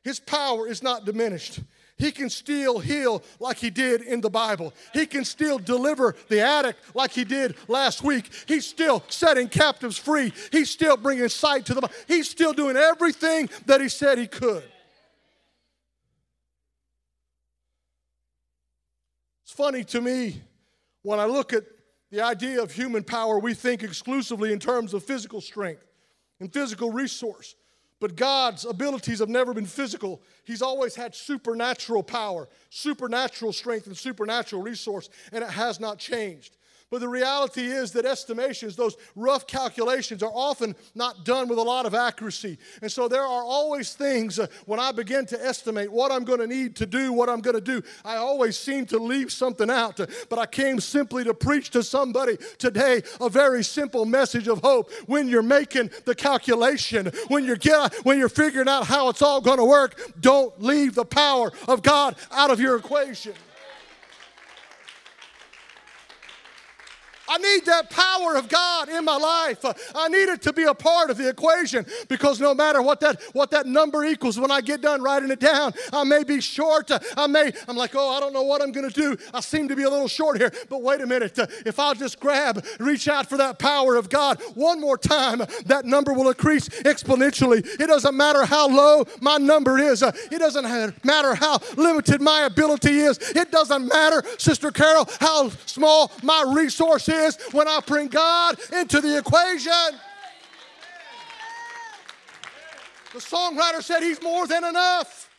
[0.02, 1.60] His power is not diminished.
[2.00, 4.72] He can still heal like he did in the Bible.
[4.94, 8.30] He can still deliver the addict like he did last week.
[8.48, 10.32] He's still setting captives free.
[10.50, 11.84] He's still bringing sight to them.
[12.08, 14.64] He's still doing everything that he said he could.
[19.44, 20.40] It's funny to me
[21.02, 21.64] when I look at
[22.10, 25.84] the idea of human power, we think exclusively in terms of physical strength
[26.40, 27.56] and physical resource.
[28.00, 30.22] But God's abilities have never been physical.
[30.44, 36.56] He's always had supernatural power, supernatural strength, and supernatural resource, and it has not changed.
[36.90, 41.62] But the reality is that estimations, those rough calculations, are often not done with a
[41.62, 42.58] lot of accuracy.
[42.82, 46.40] And so there are always things uh, when I begin to estimate what I'm going
[46.40, 49.70] to need to do, what I'm going to do, I always seem to leave something
[49.70, 50.00] out.
[50.28, 54.90] But I came simply to preach to somebody today a very simple message of hope.
[55.06, 59.40] When you're making the calculation, when you're, get, when you're figuring out how it's all
[59.40, 63.34] going to work, don't leave the power of God out of your equation.
[67.30, 69.64] I need that power of God in my life.
[69.94, 73.22] I need it to be a part of the equation because no matter what that
[73.32, 76.90] what that number equals when I get done writing it down, I may be short.
[77.16, 79.16] I may I'm like, "Oh, I don't know what I'm going to do.
[79.32, 81.38] I seem to be a little short here." But wait a minute.
[81.64, 85.84] If I'll just grab, reach out for that power of God one more time, that
[85.84, 87.64] number will increase exponentially.
[87.80, 90.02] It doesn't matter how low my number is.
[90.02, 93.18] It doesn't matter how limited my ability is.
[93.18, 98.58] It doesn't matter, Sister Carol, how small my resource is is when I bring God
[98.72, 99.98] into the equation.
[103.12, 105.29] The songwriter said he's more than enough.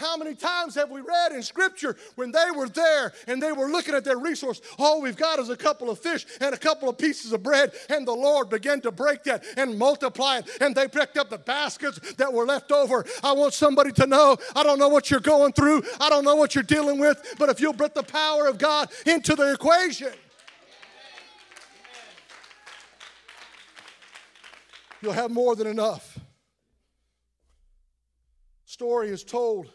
[0.00, 3.66] How many times have we read in Scripture when they were there and they were
[3.66, 4.62] looking at their resource?
[4.78, 7.74] All we've got is a couple of fish and a couple of pieces of bread,
[7.90, 11.36] and the Lord began to break that and multiply it, and they picked up the
[11.36, 13.04] baskets that were left over.
[13.22, 16.36] I want somebody to know I don't know what you're going through, I don't know
[16.36, 20.12] what you're dealing with, but if you'll bring the power of God into the equation,
[25.02, 26.18] you'll have more than enough.
[28.64, 29.70] Story is told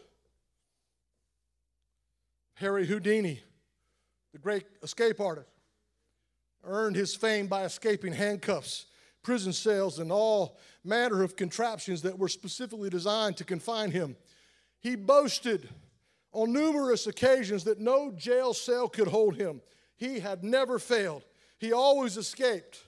[2.56, 3.40] Harry Houdini,
[4.32, 5.48] the great escape artist,
[6.64, 8.86] earned his fame by escaping handcuffs,
[9.22, 14.16] prison cells, and all manner of contraptions that were specifically designed to confine him.
[14.80, 15.68] He boasted
[16.32, 19.60] on numerous occasions that no jail cell could hold him.
[19.98, 21.24] He had never failed.
[21.58, 22.82] He always escaped,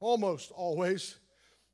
[0.00, 1.16] almost always.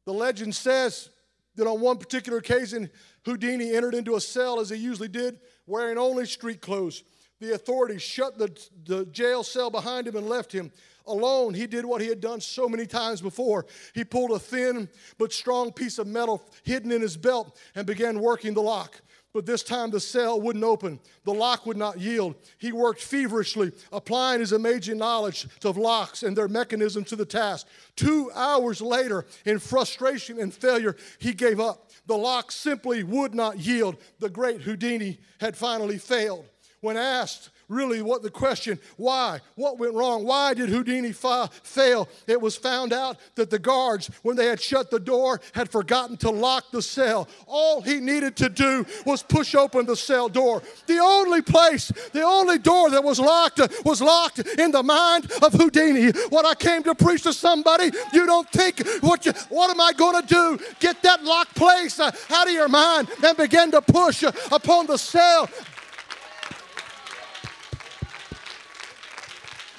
[0.04, 1.10] The legend says
[1.54, 2.90] that on one particular occasion,
[3.24, 7.04] Houdini entered into a cell as he usually did, wearing only street clothes.
[7.40, 8.50] The authorities shut the,
[8.84, 10.70] the jail cell behind him and left him
[11.06, 11.54] alone.
[11.54, 13.66] He did what he had done so many times before.
[13.94, 18.20] He pulled a thin but strong piece of metal hidden in his belt and began
[18.20, 19.00] working the lock.
[19.32, 20.98] But this time the cell wouldn't open.
[21.24, 22.34] The lock would not yield.
[22.58, 27.68] He worked feverishly, applying his amazing knowledge of locks and their mechanism to the task.
[27.94, 31.90] Two hours later, in frustration and failure, he gave up.
[32.06, 33.98] The lock simply would not yield.
[34.18, 36.46] The great Houdini had finally failed.
[36.80, 42.08] When asked really what the question why what went wrong why did houdini fa- fail?
[42.26, 46.16] It was found out that the guards when they had shut the door had forgotten
[46.18, 47.28] to lock the cell.
[47.46, 50.62] All he needed to do was push open the cell door.
[50.86, 55.52] The only place the only door that was locked was locked in the mind of
[55.52, 56.10] houdini.
[56.28, 59.92] What i came to preach to somebody you don't think what you what am i
[59.92, 60.58] going to do?
[60.80, 64.86] Get that locked place uh, out of your mind and begin to push uh, upon
[64.86, 65.48] the cell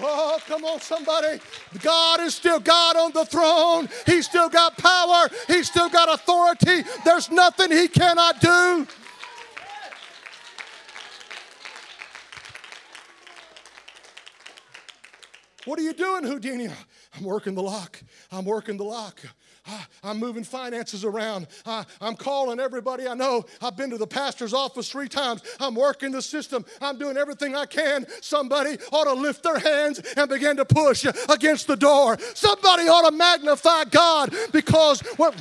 [0.04, 1.40] Oh, come on, somebody.
[1.82, 3.88] God is still God on the throne.
[4.06, 5.28] He's still got power.
[5.48, 6.84] He's still got authority.
[7.06, 8.88] There's nothing he cannot do.
[15.66, 16.70] What are you doing, Houdini?
[17.16, 18.02] I'm working the lock.
[18.32, 19.22] I'm working the lock.
[19.68, 21.48] I, am moving finances around.
[21.66, 23.46] I'm calling everybody I know.
[23.62, 25.42] I've been to the pastor's office three times.
[25.60, 26.66] I'm working the system.
[26.82, 28.06] I'm doing everything I can.
[28.22, 32.18] Somebody ought to lift their hands and begin to push against the door.
[32.34, 35.34] Somebody ought to magnify God because when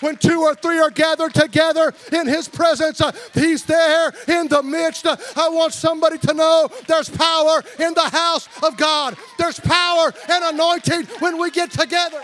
[0.00, 4.60] when two or three are gathered together in His presence, uh, He's there in the
[4.60, 5.06] midst.
[5.06, 10.12] Uh, I want somebody to know there's power in the house of God, there's power
[10.28, 12.20] and anointing when we get together.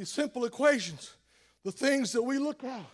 [0.00, 1.12] These simple equations,
[1.62, 2.86] the things that we look at.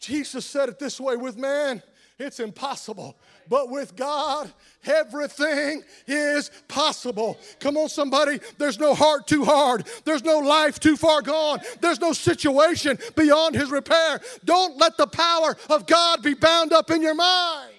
[0.00, 1.80] Jesus said it this way with man,
[2.18, 3.16] it's impossible.
[3.48, 4.52] But with God,
[4.84, 7.38] everything is possible.
[7.60, 8.40] Come on, somebody.
[8.58, 9.86] There's no heart too hard.
[10.04, 11.60] There's no life too far gone.
[11.80, 14.20] There's no situation beyond his repair.
[14.44, 17.70] Don't let the power of God be bound up in your mind.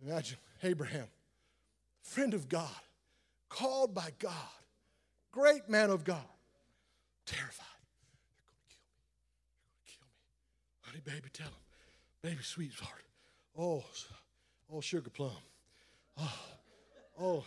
[0.00, 1.08] Imagine Abraham
[2.08, 2.68] friend of God,
[3.48, 4.32] called by God,
[5.30, 6.24] great man of God,
[7.26, 7.66] terrified.
[8.32, 9.04] They're going to kill me.
[9.62, 11.10] They're going to kill me.
[11.12, 11.54] Honey, baby, tell him.
[12.22, 13.04] Baby, sweetheart.
[13.56, 13.84] Oh,
[14.72, 15.30] oh, sugar plum.
[16.18, 16.38] Oh,
[17.20, 17.44] oh,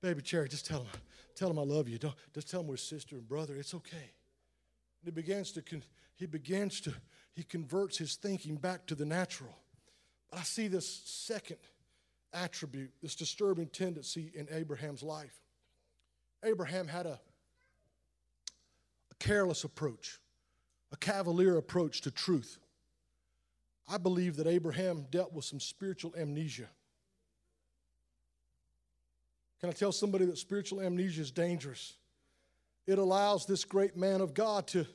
[0.00, 1.00] baby cherry, just tell him,
[1.34, 1.98] tell him I love you.
[1.98, 3.56] Don't, just tell him we're sister and brother.
[3.56, 3.96] It's okay.
[3.96, 5.62] And he begins to,
[6.14, 6.94] he begins to,
[7.34, 9.54] he converts his thinking back to the natural.
[10.30, 11.56] But I see this second
[12.34, 15.34] attribute, this disturbing tendency in Abraham's life.
[16.44, 17.18] Abraham had a,
[19.10, 20.18] a careless approach,
[20.92, 22.58] a cavalier approach to truth.
[23.88, 26.68] I believe that Abraham dealt with some spiritual amnesia.
[29.60, 31.94] Can I tell somebody that spiritual amnesia is dangerous?
[32.86, 34.86] It allows this great man of God to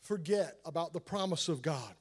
[0.00, 1.94] forget about the promise of God.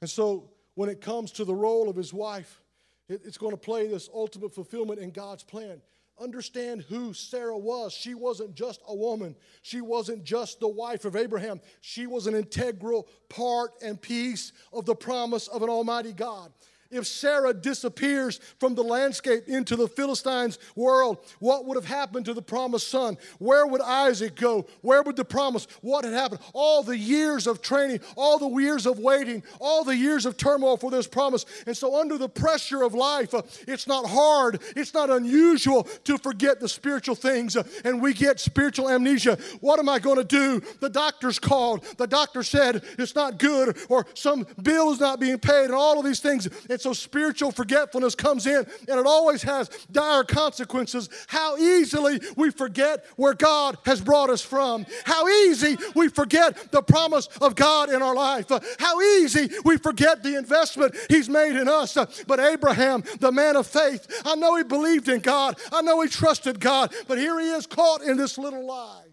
[0.00, 2.61] And so, when it comes to the role of his wife,
[3.08, 5.80] it's going to play this ultimate fulfillment in God's plan.
[6.20, 7.92] Understand who Sarah was.
[7.92, 11.60] She wasn't just a woman, she wasn't just the wife of Abraham.
[11.80, 16.52] She was an integral part and piece of the promise of an Almighty God
[16.92, 22.34] if Sarah disappears from the landscape into the Philistines' world, what would have happened to
[22.34, 23.16] the promised son?
[23.38, 24.66] Where would Isaac go?
[24.82, 25.66] Where would the promise?
[25.80, 26.40] What had happened?
[26.52, 30.76] All the years of training, all the years of waiting, all the years of turmoil
[30.76, 31.46] for this promise.
[31.66, 36.18] And so, under the pressure of life, uh, it's not hard, it's not unusual to
[36.18, 39.38] forget the spiritual things, uh, and we get spiritual amnesia.
[39.60, 40.60] What am I going to do?
[40.80, 41.84] The doctor's called.
[41.96, 45.98] The doctor said it's not good, or some bill is not being paid, and all
[45.98, 46.48] of these things.
[46.82, 51.08] So spiritual forgetfulness comes in and it always has dire consequences.
[51.28, 54.84] How easily we forget where God has brought us from.
[55.04, 58.50] How easy we forget the promise of God in our life.
[58.78, 61.96] How easy we forget the investment He's made in us.
[62.26, 66.08] But Abraham, the man of faith, I know he believed in God, I know he
[66.08, 69.04] trusted God, but here he is caught in this little lie.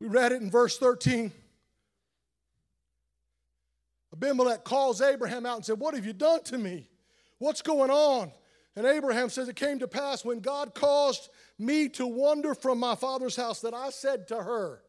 [0.00, 1.32] We read it in verse 13.
[4.16, 6.88] Abimelech calls Abraham out and said, What have you done to me?
[7.38, 8.32] What's going on?
[8.74, 12.94] And Abraham says, It came to pass when God caused me to wander from my
[12.94, 14.80] father's house that I said to her,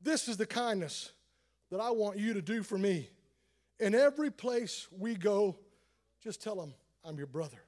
[0.00, 1.12] This is the kindness
[1.70, 3.08] that I want you to do for me.
[3.80, 5.56] In every place we go,
[6.22, 7.58] just tell them, I'm your brother.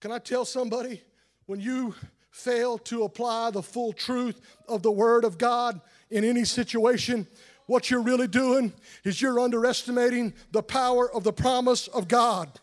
[0.00, 1.02] Can I tell somebody
[1.46, 1.94] when you
[2.30, 5.80] fail to apply the full truth of the Word of God
[6.10, 7.26] in any situation,
[7.66, 8.72] what you're really doing
[9.04, 12.60] is you're underestimating the power of the promise of God.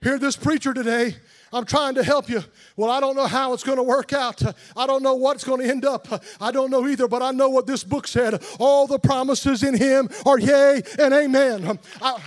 [0.00, 1.16] Hear this preacher today.
[1.52, 2.44] I'm trying to help you.
[2.76, 4.40] Well, I don't know how it's going to work out.
[4.76, 6.06] I don't know what's going to end up.
[6.40, 8.42] I don't know either, but I know what this book said.
[8.60, 11.78] All the promises in Him are yea and amen.
[12.00, 12.20] I,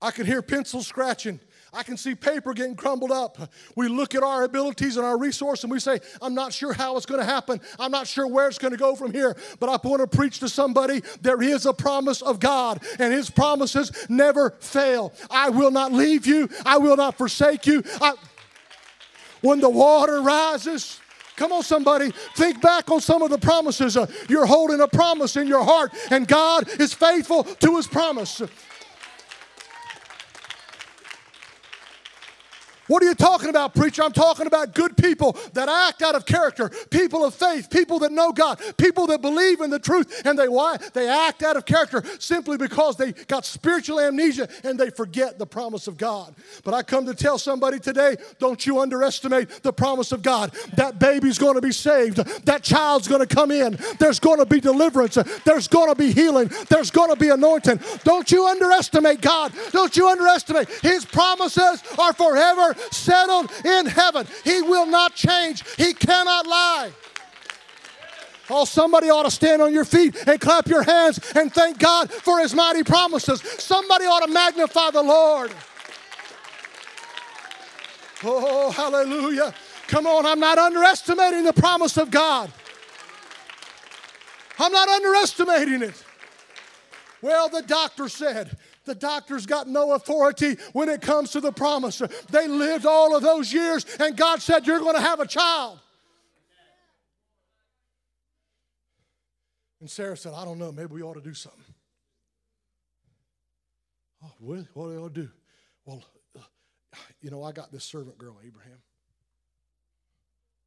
[0.00, 1.40] I could hear pencils scratching.
[1.72, 3.38] I can see paper getting crumbled up.
[3.76, 6.96] We look at our abilities and our resource and we say, I'm not sure how
[6.96, 7.60] it's going to happen.
[7.78, 9.36] I'm not sure where it's going to go from here.
[9.60, 13.30] But I want to preach to somebody there is a promise of God, and His
[13.30, 15.12] promises never fail.
[15.30, 17.82] I will not leave you, I will not forsake you.
[18.00, 18.14] I,
[19.40, 21.00] when the water rises,
[21.36, 22.10] Come on, somebody.
[22.36, 23.96] Think back on some of the promises.
[24.28, 28.42] You're holding a promise in your heart, and God is faithful to his promise.
[32.90, 34.02] What are you talking about, preacher?
[34.02, 38.10] I'm talking about good people that act out of character, people of faith, people that
[38.10, 41.64] know God, people that believe in the truth, and they why they act out of
[41.64, 46.34] character simply because they got spiritual amnesia and they forget the promise of God.
[46.64, 50.52] But I come to tell somebody today, don't you underestimate the promise of God.
[50.74, 52.16] That baby's going to be saved.
[52.46, 53.78] That child's going to come in.
[54.00, 55.16] There's going to be deliverance.
[55.44, 56.50] There's going to be healing.
[56.68, 57.78] There's going to be anointing.
[58.02, 59.52] Don't you underestimate God.
[59.70, 60.68] Don't you underestimate.
[60.82, 64.26] His promises are forever settled in heaven.
[64.44, 66.92] He will not change, He cannot lie.
[68.52, 72.10] Oh, somebody ought to stand on your feet and clap your hands and thank God
[72.10, 73.40] for His mighty promises.
[73.40, 75.52] Somebody ought to magnify the Lord.
[78.24, 79.54] Oh, hallelujah.
[79.86, 82.50] Come on, I'm not underestimating the promise of God.
[84.58, 86.04] I'm not underestimating it.
[87.22, 88.56] Well, the doctor said,
[88.90, 92.02] the doctor's got no authority when it comes to the promise.
[92.30, 95.78] They lived all of those years, and God said, You're going to have a child.
[99.78, 101.62] And Sarah said, I don't know, maybe we ought to do something.
[104.24, 105.28] Oh, what, what do I do?
[105.84, 106.02] Well,
[107.22, 108.82] you know, I got this servant girl, Abraham.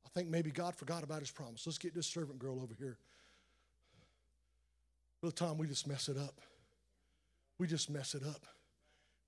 [0.06, 1.64] I think maybe God forgot about his promise.
[1.66, 2.98] Let's get this servant girl over here.
[5.22, 6.40] The time we just mess it up
[7.60, 8.46] we just mess it up.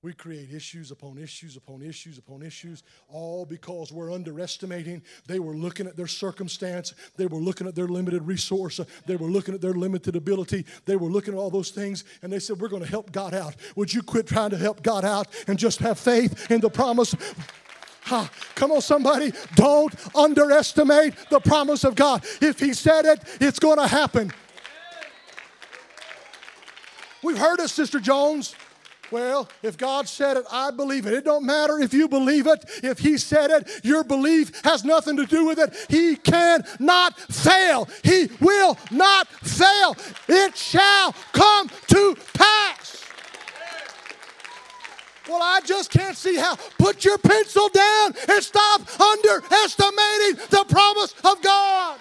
[0.05, 5.01] We create issues upon issues upon issues upon issues, all because we're underestimating.
[5.27, 9.31] They were looking at their circumstance, they were looking at their limited resource, they were
[9.31, 12.59] looking at their limited ability, they were looking at all those things, and they said,
[12.59, 13.55] We're going to help God out.
[13.75, 17.15] Would you quit trying to help God out and just have faith in the promise?
[18.01, 19.33] Ha, come on, somebody.
[19.55, 22.23] Don't underestimate the promise of God.
[22.43, 24.31] If He said it, it's going to happen.
[27.25, 28.53] We've heard it, Sister Jones.
[29.09, 31.13] Well, if God said it, I believe it.
[31.13, 32.63] It don't matter if you believe it.
[32.83, 35.73] If He said it, your belief has nothing to do with it.
[35.89, 37.89] He cannot fail.
[38.03, 39.97] He will not fail.
[40.27, 43.03] It shall come to pass.
[45.27, 46.57] Well, I just can't see how.
[46.77, 51.97] Put your pencil down and stop underestimating the promise of God.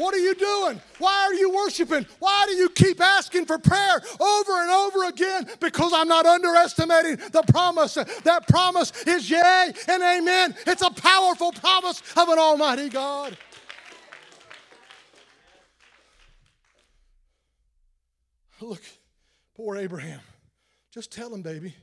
[0.00, 0.80] What are you doing?
[0.98, 2.06] Why are you worshiping?
[2.20, 5.46] Why do you keep asking for prayer over and over again?
[5.60, 7.94] Because I'm not underestimating the promise.
[8.24, 10.56] That promise is yea and amen.
[10.66, 13.36] It's a powerful promise of an almighty God.
[18.62, 18.82] Look,
[19.54, 20.20] poor Abraham.
[20.94, 21.74] Just tell him, baby.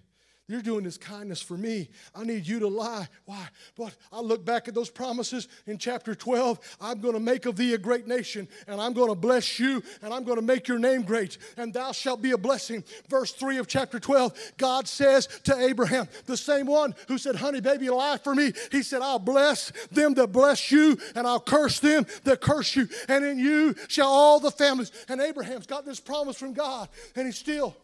[0.50, 1.90] You're doing this kindness for me.
[2.16, 3.10] I need you to lie.
[3.26, 3.50] Why?
[3.78, 6.78] But I look back at those promises in chapter 12.
[6.80, 9.84] I'm going to make of thee a great nation, and I'm going to bless you,
[10.02, 12.86] and I'm going to make your name great, and thou shalt be a blessing.
[13.10, 17.60] Verse 3 of chapter 12, God says to Abraham, the same one who said, Honey,
[17.60, 18.54] baby, lie for me.
[18.72, 22.88] He said, I'll bless them that bless you, and I'll curse them that curse you,
[23.10, 24.94] and in you shall all the families.
[25.10, 26.88] And Abraham's got this promise from God,
[27.18, 27.76] and he's still.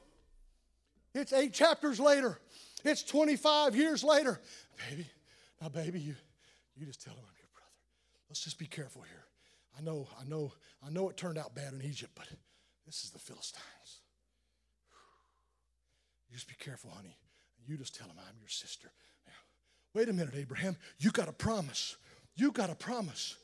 [1.14, 2.40] It's eight chapters later.
[2.84, 4.40] It's 25 years later.
[4.90, 5.08] Baby,
[5.62, 6.16] now, baby, you,
[6.76, 7.72] you just tell him I'm your brother.
[8.30, 9.26] Let's just be careful here.
[9.78, 10.52] I know, I know,
[10.86, 12.28] I know it turned out bad in Egypt, but
[12.86, 14.02] this is the Philistines.
[16.30, 17.16] You just be careful, honey.
[17.66, 18.92] You just tell him I'm your sister.
[19.26, 19.34] Now,
[19.94, 20.76] wait a minute, Abraham.
[21.00, 21.96] You got a promise.
[22.36, 23.38] You got a promise.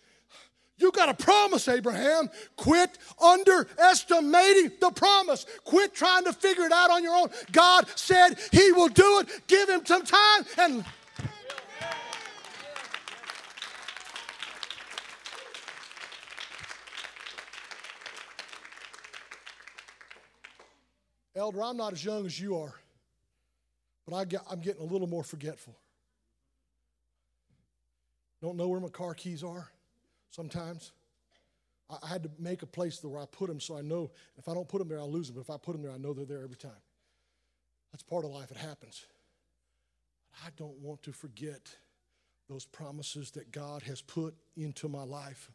[0.80, 2.30] You got a promise, Abraham.
[2.56, 5.46] Quit underestimating the promise.
[5.66, 7.28] Quit trying to figure it out on your own.
[7.52, 9.48] God said He will do it.
[9.48, 10.86] Give Him some time and.
[21.36, 22.74] Elder, I'm not as young as you are,
[24.06, 25.78] but I I'm getting a little more forgetful.
[28.42, 29.70] Don't know where my car keys are
[30.30, 30.92] sometimes.
[31.90, 34.48] I, I had to make a place where I put them so I know if
[34.48, 35.36] I don't put them there, I'll lose them.
[35.36, 36.72] But if I put them there, I know they're there every time.
[37.92, 39.06] That's part of life, it happens.
[40.46, 41.76] I don't want to forget
[42.48, 45.52] those promises that God has put into my life.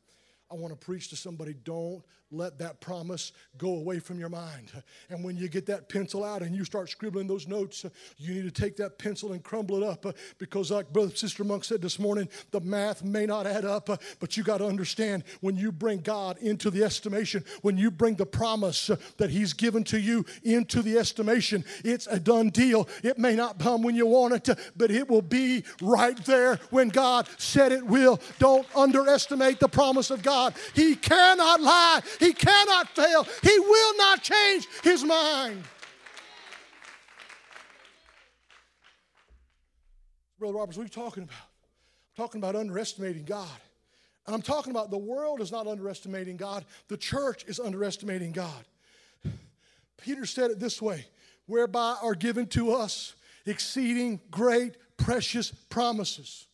[0.50, 4.70] I want to preach to somebody don't let that promise go away from your mind.
[5.08, 7.86] And when you get that pencil out and you start scribbling those notes,
[8.16, 10.04] you need to take that pencil and crumble it up
[10.38, 13.88] because, like Brother Sister Monk said this morning, the math may not add up,
[14.18, 18.16] but you got to understand when you bring God into the estimation, when you bring
[18.16, 22.88] the promise that He's given to you into the estimation, it's a done deal.
[23.02, 26.88] It may not come when you want it, but it will be right there when
[26.88, 28.20] God said it will.
[28.38, 30.33] Don't underestimate the promise of God.
[30.74, 32.00] He cannot lie.
[32.18, 33.26] He cannot fail.
[33.42, 35.62] He will not change his mind.
[40.38, 41.36] Brother Roberts, what are you talking about?
[41.36, 43.48] I'm talking about underestimating God.
[44.26, 48.64] And I'm talking about the world is not underestimating God, the church is underestimating God.
[49.96, 51.06] Peter said it this way
[51.46, 53.14] whereby are given to us
[53.46, 56.46] exceeding great, precious promises.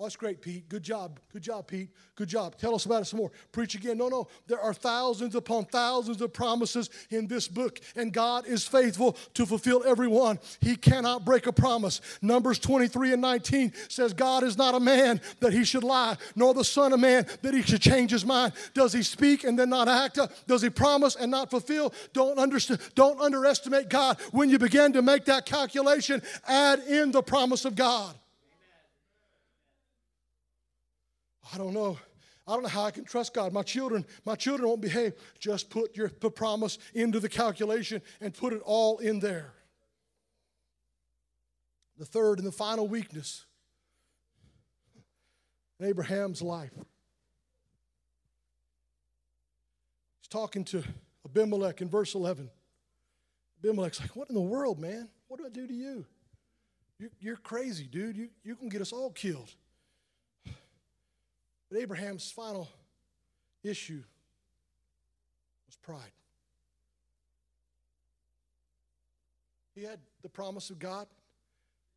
[0.00, 0.68] Oh, that's great, Pete.
[0.68, 1.18] Good job.
[1.32, 1.88] Good job, Pete.
[2.14, 2.56] Good job.
[2.56, 3.32] Tell us about it some more.
[3.50, 3.98] Preach again.
[3.98, 4.28] No, no.
[4.46, 9.44] There are thousands upon thousands of promises in this book, and God is faithful to
[9.44, 10.38] fulfill every one.
[10.60, 12.00] He cannot break a promise.
[12.22, 16.54] Numbers 23 and 19 says, God is not a man that he should lie, nor
[16.54, 18.52] the Son of Man that he should change his mind.
[18.74, 20.20] Does he speak and then not act?
[20.46, 21.92] Does he promise and not fulfill?
[22.12, 24.20] Don't, understand, don't underestimate God.
[24.30, 28.14] When you begin to make that calculation, add in the promise of God.
[31.52, 31.98] I don't know.
[32.46, 33.52] I don't know how I can trust God.
[33.52, 35.12] My children, my children won't behave.
[35.38, 39.52] Just put your promise into the calculation and put it all in there.
[41.98, 43.44] The third and the final weakness
[45.78, 46.72] in Abraham's life.
[50.20, 50.82] He's talking to
[51.26, 52.50] Abimelech in verse 11.
[53.62, 55.08] Abimelech's like, What in the world, man?
[55.26, 56.06] What do I do to you?
[56.98, 58.16] You're, you're crazy, dude.
[58.16, 59.54] You, you can get us all killed.
[61.70, 62.68] But Abraham's final
[63.62, 64.02] issue
[65.66, 66.12] was pride.
[69.74, 71.06] He had the promise of God,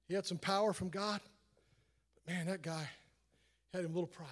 [0.07, 1.19] he had some power from God,
[2.13, 2.87] but man, that guy
[3.73, 4.27] had a little pride.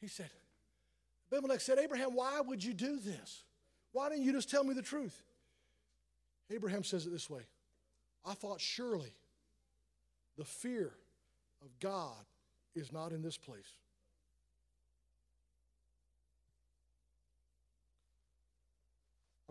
[0.00, 0.30] He said,
[1.30, 3.44] Abimelech said, Abraham, why would you do this?
[3.92, 5.22] Why didn't you just tell me the truth?
[6.50, 7.42] Abraham says it this way
[8.24, 9.12] I thought surely
[10.36, 10.92] the fear
[11.62, 12.24] of God
[12.74, 13.76] is not in this place.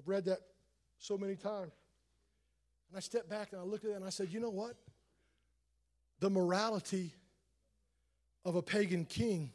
[0.08, 0.40] I've read that
[1.00, 1.74] so many times.
[2.90, 4.76] And I stepped back and I looked at it and I said, you know what?
[6.22, 7.14] The morality
[8.46, 9.52] of a pagan king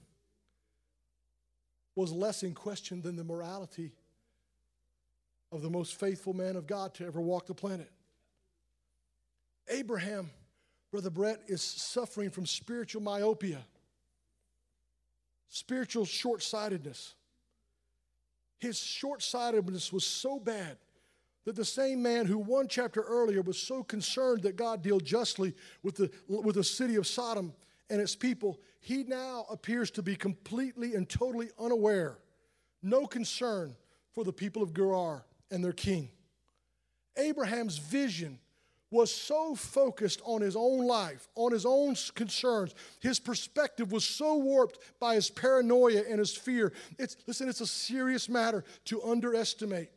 [1.95, 3.93] was less in question than the morality
[5.51, 7.91] of the most faithful man of God to ever walk the planet.
[9.69, 10.31] Abraham,
[10.91, 13.65] Brother Brett, is suffering from spiritual myopia,
[15.49, 17.15] spiritual short sightedness.
[18.63, 20.77] His short sightedness was so bad
[21.47, 25.53] that the same man who one chapter earlier was so concerned that God deal justly
[25.83, 27.55] with the, with the city of Sodom
[27.91, 32.19] and its people, he now appears to be completely and totally unaware,
[32.85, 33.75] no concern
[34.13, 36.09] for the people of Gerar and their king.
[37.17, 38.39] Abraham's vision
[38.93, 42.75] was so focused on his own life, on his own concerns.
[43.01, 46.73] His perspective was so warped by his paranoia and his fear.
[46.99, 49.89] It's, listen, it's a serious matter to underestimate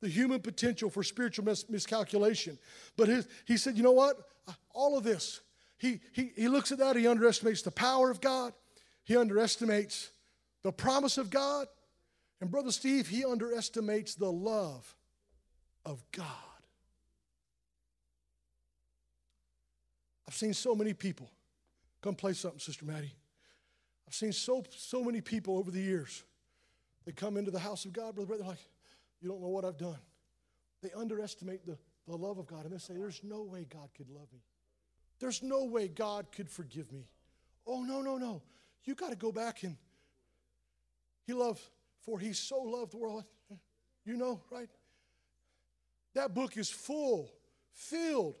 [0.00, 2.58] the human potential for spiritual mis- miscalculation.
[2.96, 4.16] But his, he said, you know what?
[4.74, 5.40] All of this,
[5.78, 8.52] he, he, he looks at that, he underestimates the power of God,
[9.04, 10.10] he underestimates
[10.62, 11.68] the promise of God.
[12.40, 14.94] And Brother Steve, he underestimates the love
[15.84, 16.26] of God.
[20.30, 21.28] I've seen so many people.
[22.02, 23.12] Come play something, Sister Maddie.
[24.06, 26.22] I've seen so, so many people over the years.
[27.04, 28.64] They come into the house of God, Brother they're like,
[29.20, 29.98] you don't know what I've done.
[30.84, 31.76] They underestimate the,
[32.06, 34.38] the love of God and they say, there's no way God could love me.
[35.18, 37.08] There's no way God could forgive me.
[37.66, 38.40] Oh, no, no, no.
[38.84, 39.76] You got to go back and
[41.26, 41.60] He loved,
[42.02, 43.24] for He so loved the world.
[44.04, 44.68] You know, right?
[46.14, 47.32] That book is full,
[47.72, 48.36] filled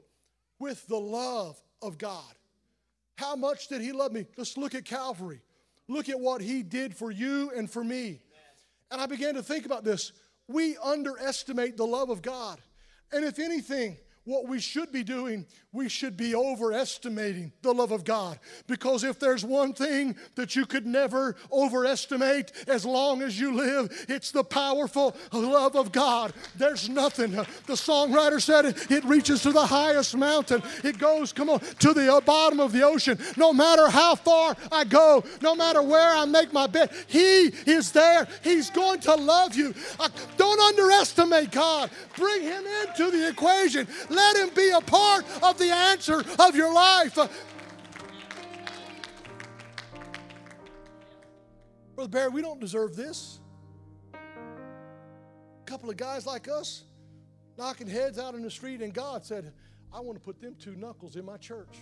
[0.60, 2.34] with the love of God.
[3.16, 4.26] How much did He love me?
[4.36, 5.40] Let's look at Calvary.
[5.88, 8.20] Look at what He did for you and for me.
[8.92, 10.12] And I began to think about this.
[10.46, 12.60] We underestimate the love of God.
[13.12, 13.96] And if anything,
[14.30, 18.38] what we should be doing, we should be overestimating the love of God.
[18.68, 24.06] Because if there's one thing that you could never overestimate as long as you live,
[24.08, 26.32] it's the powerful love of God.
[26.56, 27.32] There's nothing.
[27.32, 31.92] The songwriter said it, it reaches to the highest mountain, it goes, come on, to
[31.92, 33.18] the bottom of the ocean.
[33.36, 37.90] No matter how far I go, no matter where I make my bed, He is
[37.90, 38.28] there.
[38.44, 39.74] He's going to love you.
[40.36, 41.90] Don't underestimate God.
[42.16, 43.88] Bring Him into the equation.
[44.08, 47.18] Let Him be a part of the answer of your life.
[51.94, 53.40] Brother Barry, we don't deserve this.
[54.14, 54.18] A
[55.66, 56.84] couple of guys like us
[57.58, 59.52] knocking heads out in the street, and God said,
[59.92, 61.76] I want to put them two knuckles in my church.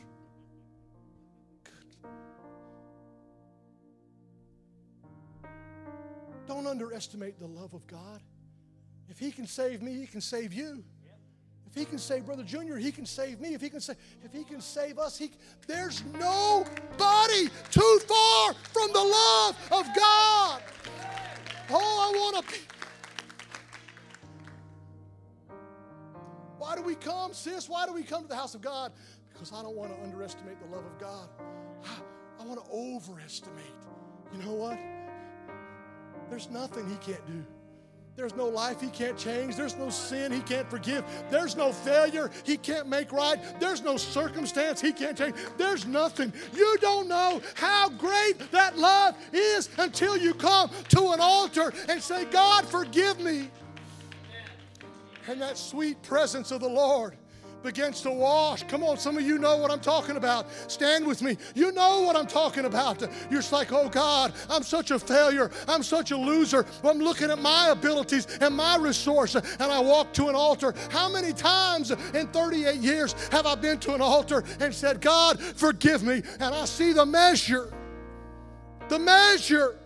[6.49, 8.20] Don't underestimate the love of God.
[9.09, 10.82] If He can save me, He can save you.
[11.79, 13.55] He can save Brother Junior, He can save me.
[13.55, 15.31] If He can save, if He can save us, He.
[15.68, 20.62] There's nobody too far from the love of God.
[21.70, 22.55] Oh, I want to.
[26.59, 27.68] Why do we come, sis?
[27.68, 28.93] Why do we come to the house of God?
[29.33, 31.29] Because I don't want to underestimate the love of God.
[31.85, 33.64] I, I want to overestimate.
[34.33, 34.79] You know what?
[36.29, 37.45] There's nothing He can't do.
[38.19, 39.55] There's no life he can't change.
[39.55, 41.05] There's no sin he can't forgive.
[41.31, 43.39] There's no failure he can't make right.
[43.61, 45.37] There's no circumstance he can't change.
[45.57, 46.33] There's nothing.
[46.53, 52.03] You don't know how great that love is until you come to an altar and
[52.03, 53.51] say, God, forgive me.
[55.29, 57.16] And that sweet presence of the Lord
[57.62, 58.62] begins to wash.
[58.64, 60.46] Come on, some of you know what I'm talking about.
[60.70, 61.36] Stand with me.
[61.54, 63.00] You know what I'm talking about.
[63.30, 65.50] You're just like, oh God, I'm such a failure.
[65.66, 66.66] I'm such a loser.
[66.84, 70.74] I'm looking at my abilities and my resource, and I walk to an altar.
[70.90, 75.40] How many times in 38 years have I been to an altar and said, God,
[75.40, 76.22] forgive me?
[76.40, 77.72] And I see the measure,
[78.88, 79.78] the measure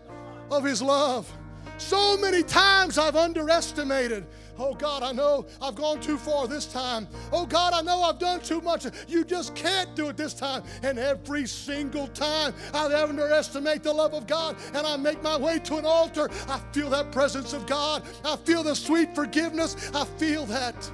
[0.50, 1.30] of His love.
[1.78, 4.26] So many times I've underestimated
[4.64, 7.08] Oh God, I know I've gone too far this time.
[7.32, 8.86] Oh God, I know I've done too much.
[9.08, 10.62] You just can't do it this time.
[10.84, 15.58] And every single time I underestimate the love of God and I make my way
[15.58, 18.04] to an altar, I feel that presence of God.
[18.24, 19.90] I feel the sweet forgiveness.
[19.94, 20.90] I feel that.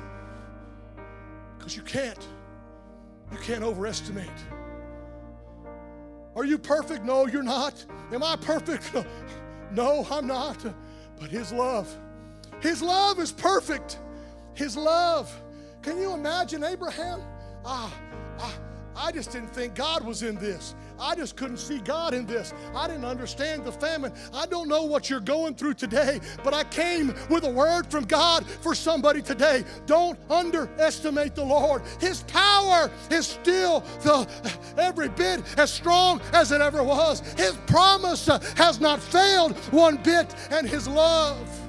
[1.58, 2.26] Because you can't.
[3.30, 4.30] You can't overestimate.
[6.34, 7.04] Are you perfect?
[7.04, 7.84] No, you're not.
[8.12, 8.92] Am I perfect?
[9.70, 10.64] No, I'm not.
[11.20, 11.94] But His love
[12.60, 13.98] his love is perfect.
[14.54, 15.32] His love.
[15.82, 17.22] Can you imagine Abraham?
[17.64, 17.92] Ah,
[18.40, 18.54] ah,
[18.96, 20.74] I just didn't think God was in this.
[21.00, 22.52] I just couldn't see God in this.
[22.74, 24.12] I didn't understand the famine.
[24.34, 28.04] I don't know what you're going through today, but I came with a word from
[28.04, 29.64] God for somebody today.
[29.86, 31.82] Don't underestimate the Lord.
[32.00, 34.28] His power is still the,
[34.76, 37.20] every bit as strong as it ever was.
[37.34, 41.67] His promise has not failed one bit, and His love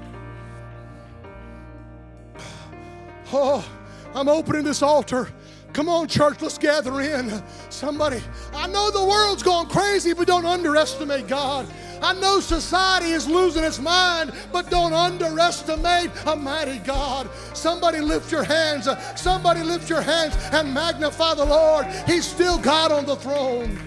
[3.32, 3.68] Oh,
[4.14, 5.30] I'm opening this altar.
[5.74, 7.44] Come on, church, let's gather in.
[7.70, 8.22] Somebody,
[8.54, 11.68] I know the world's going crazy, but don't underestimate God.
[12.02, 17.30] I know society is losing its mind, but don't underestimate a mighty God.
[17.54, 18.88] Somebody lift your hands.
[18.88, 21.86] Uh, somebody lift your hands and magnify the Lord.
[22.08, 23.78] He's still God on the throne.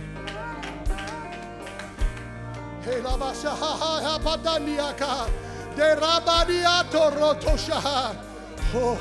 [8.74, 9.00] Oh.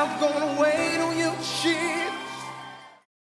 [0.00, 1.87] I'm gonna wait on you.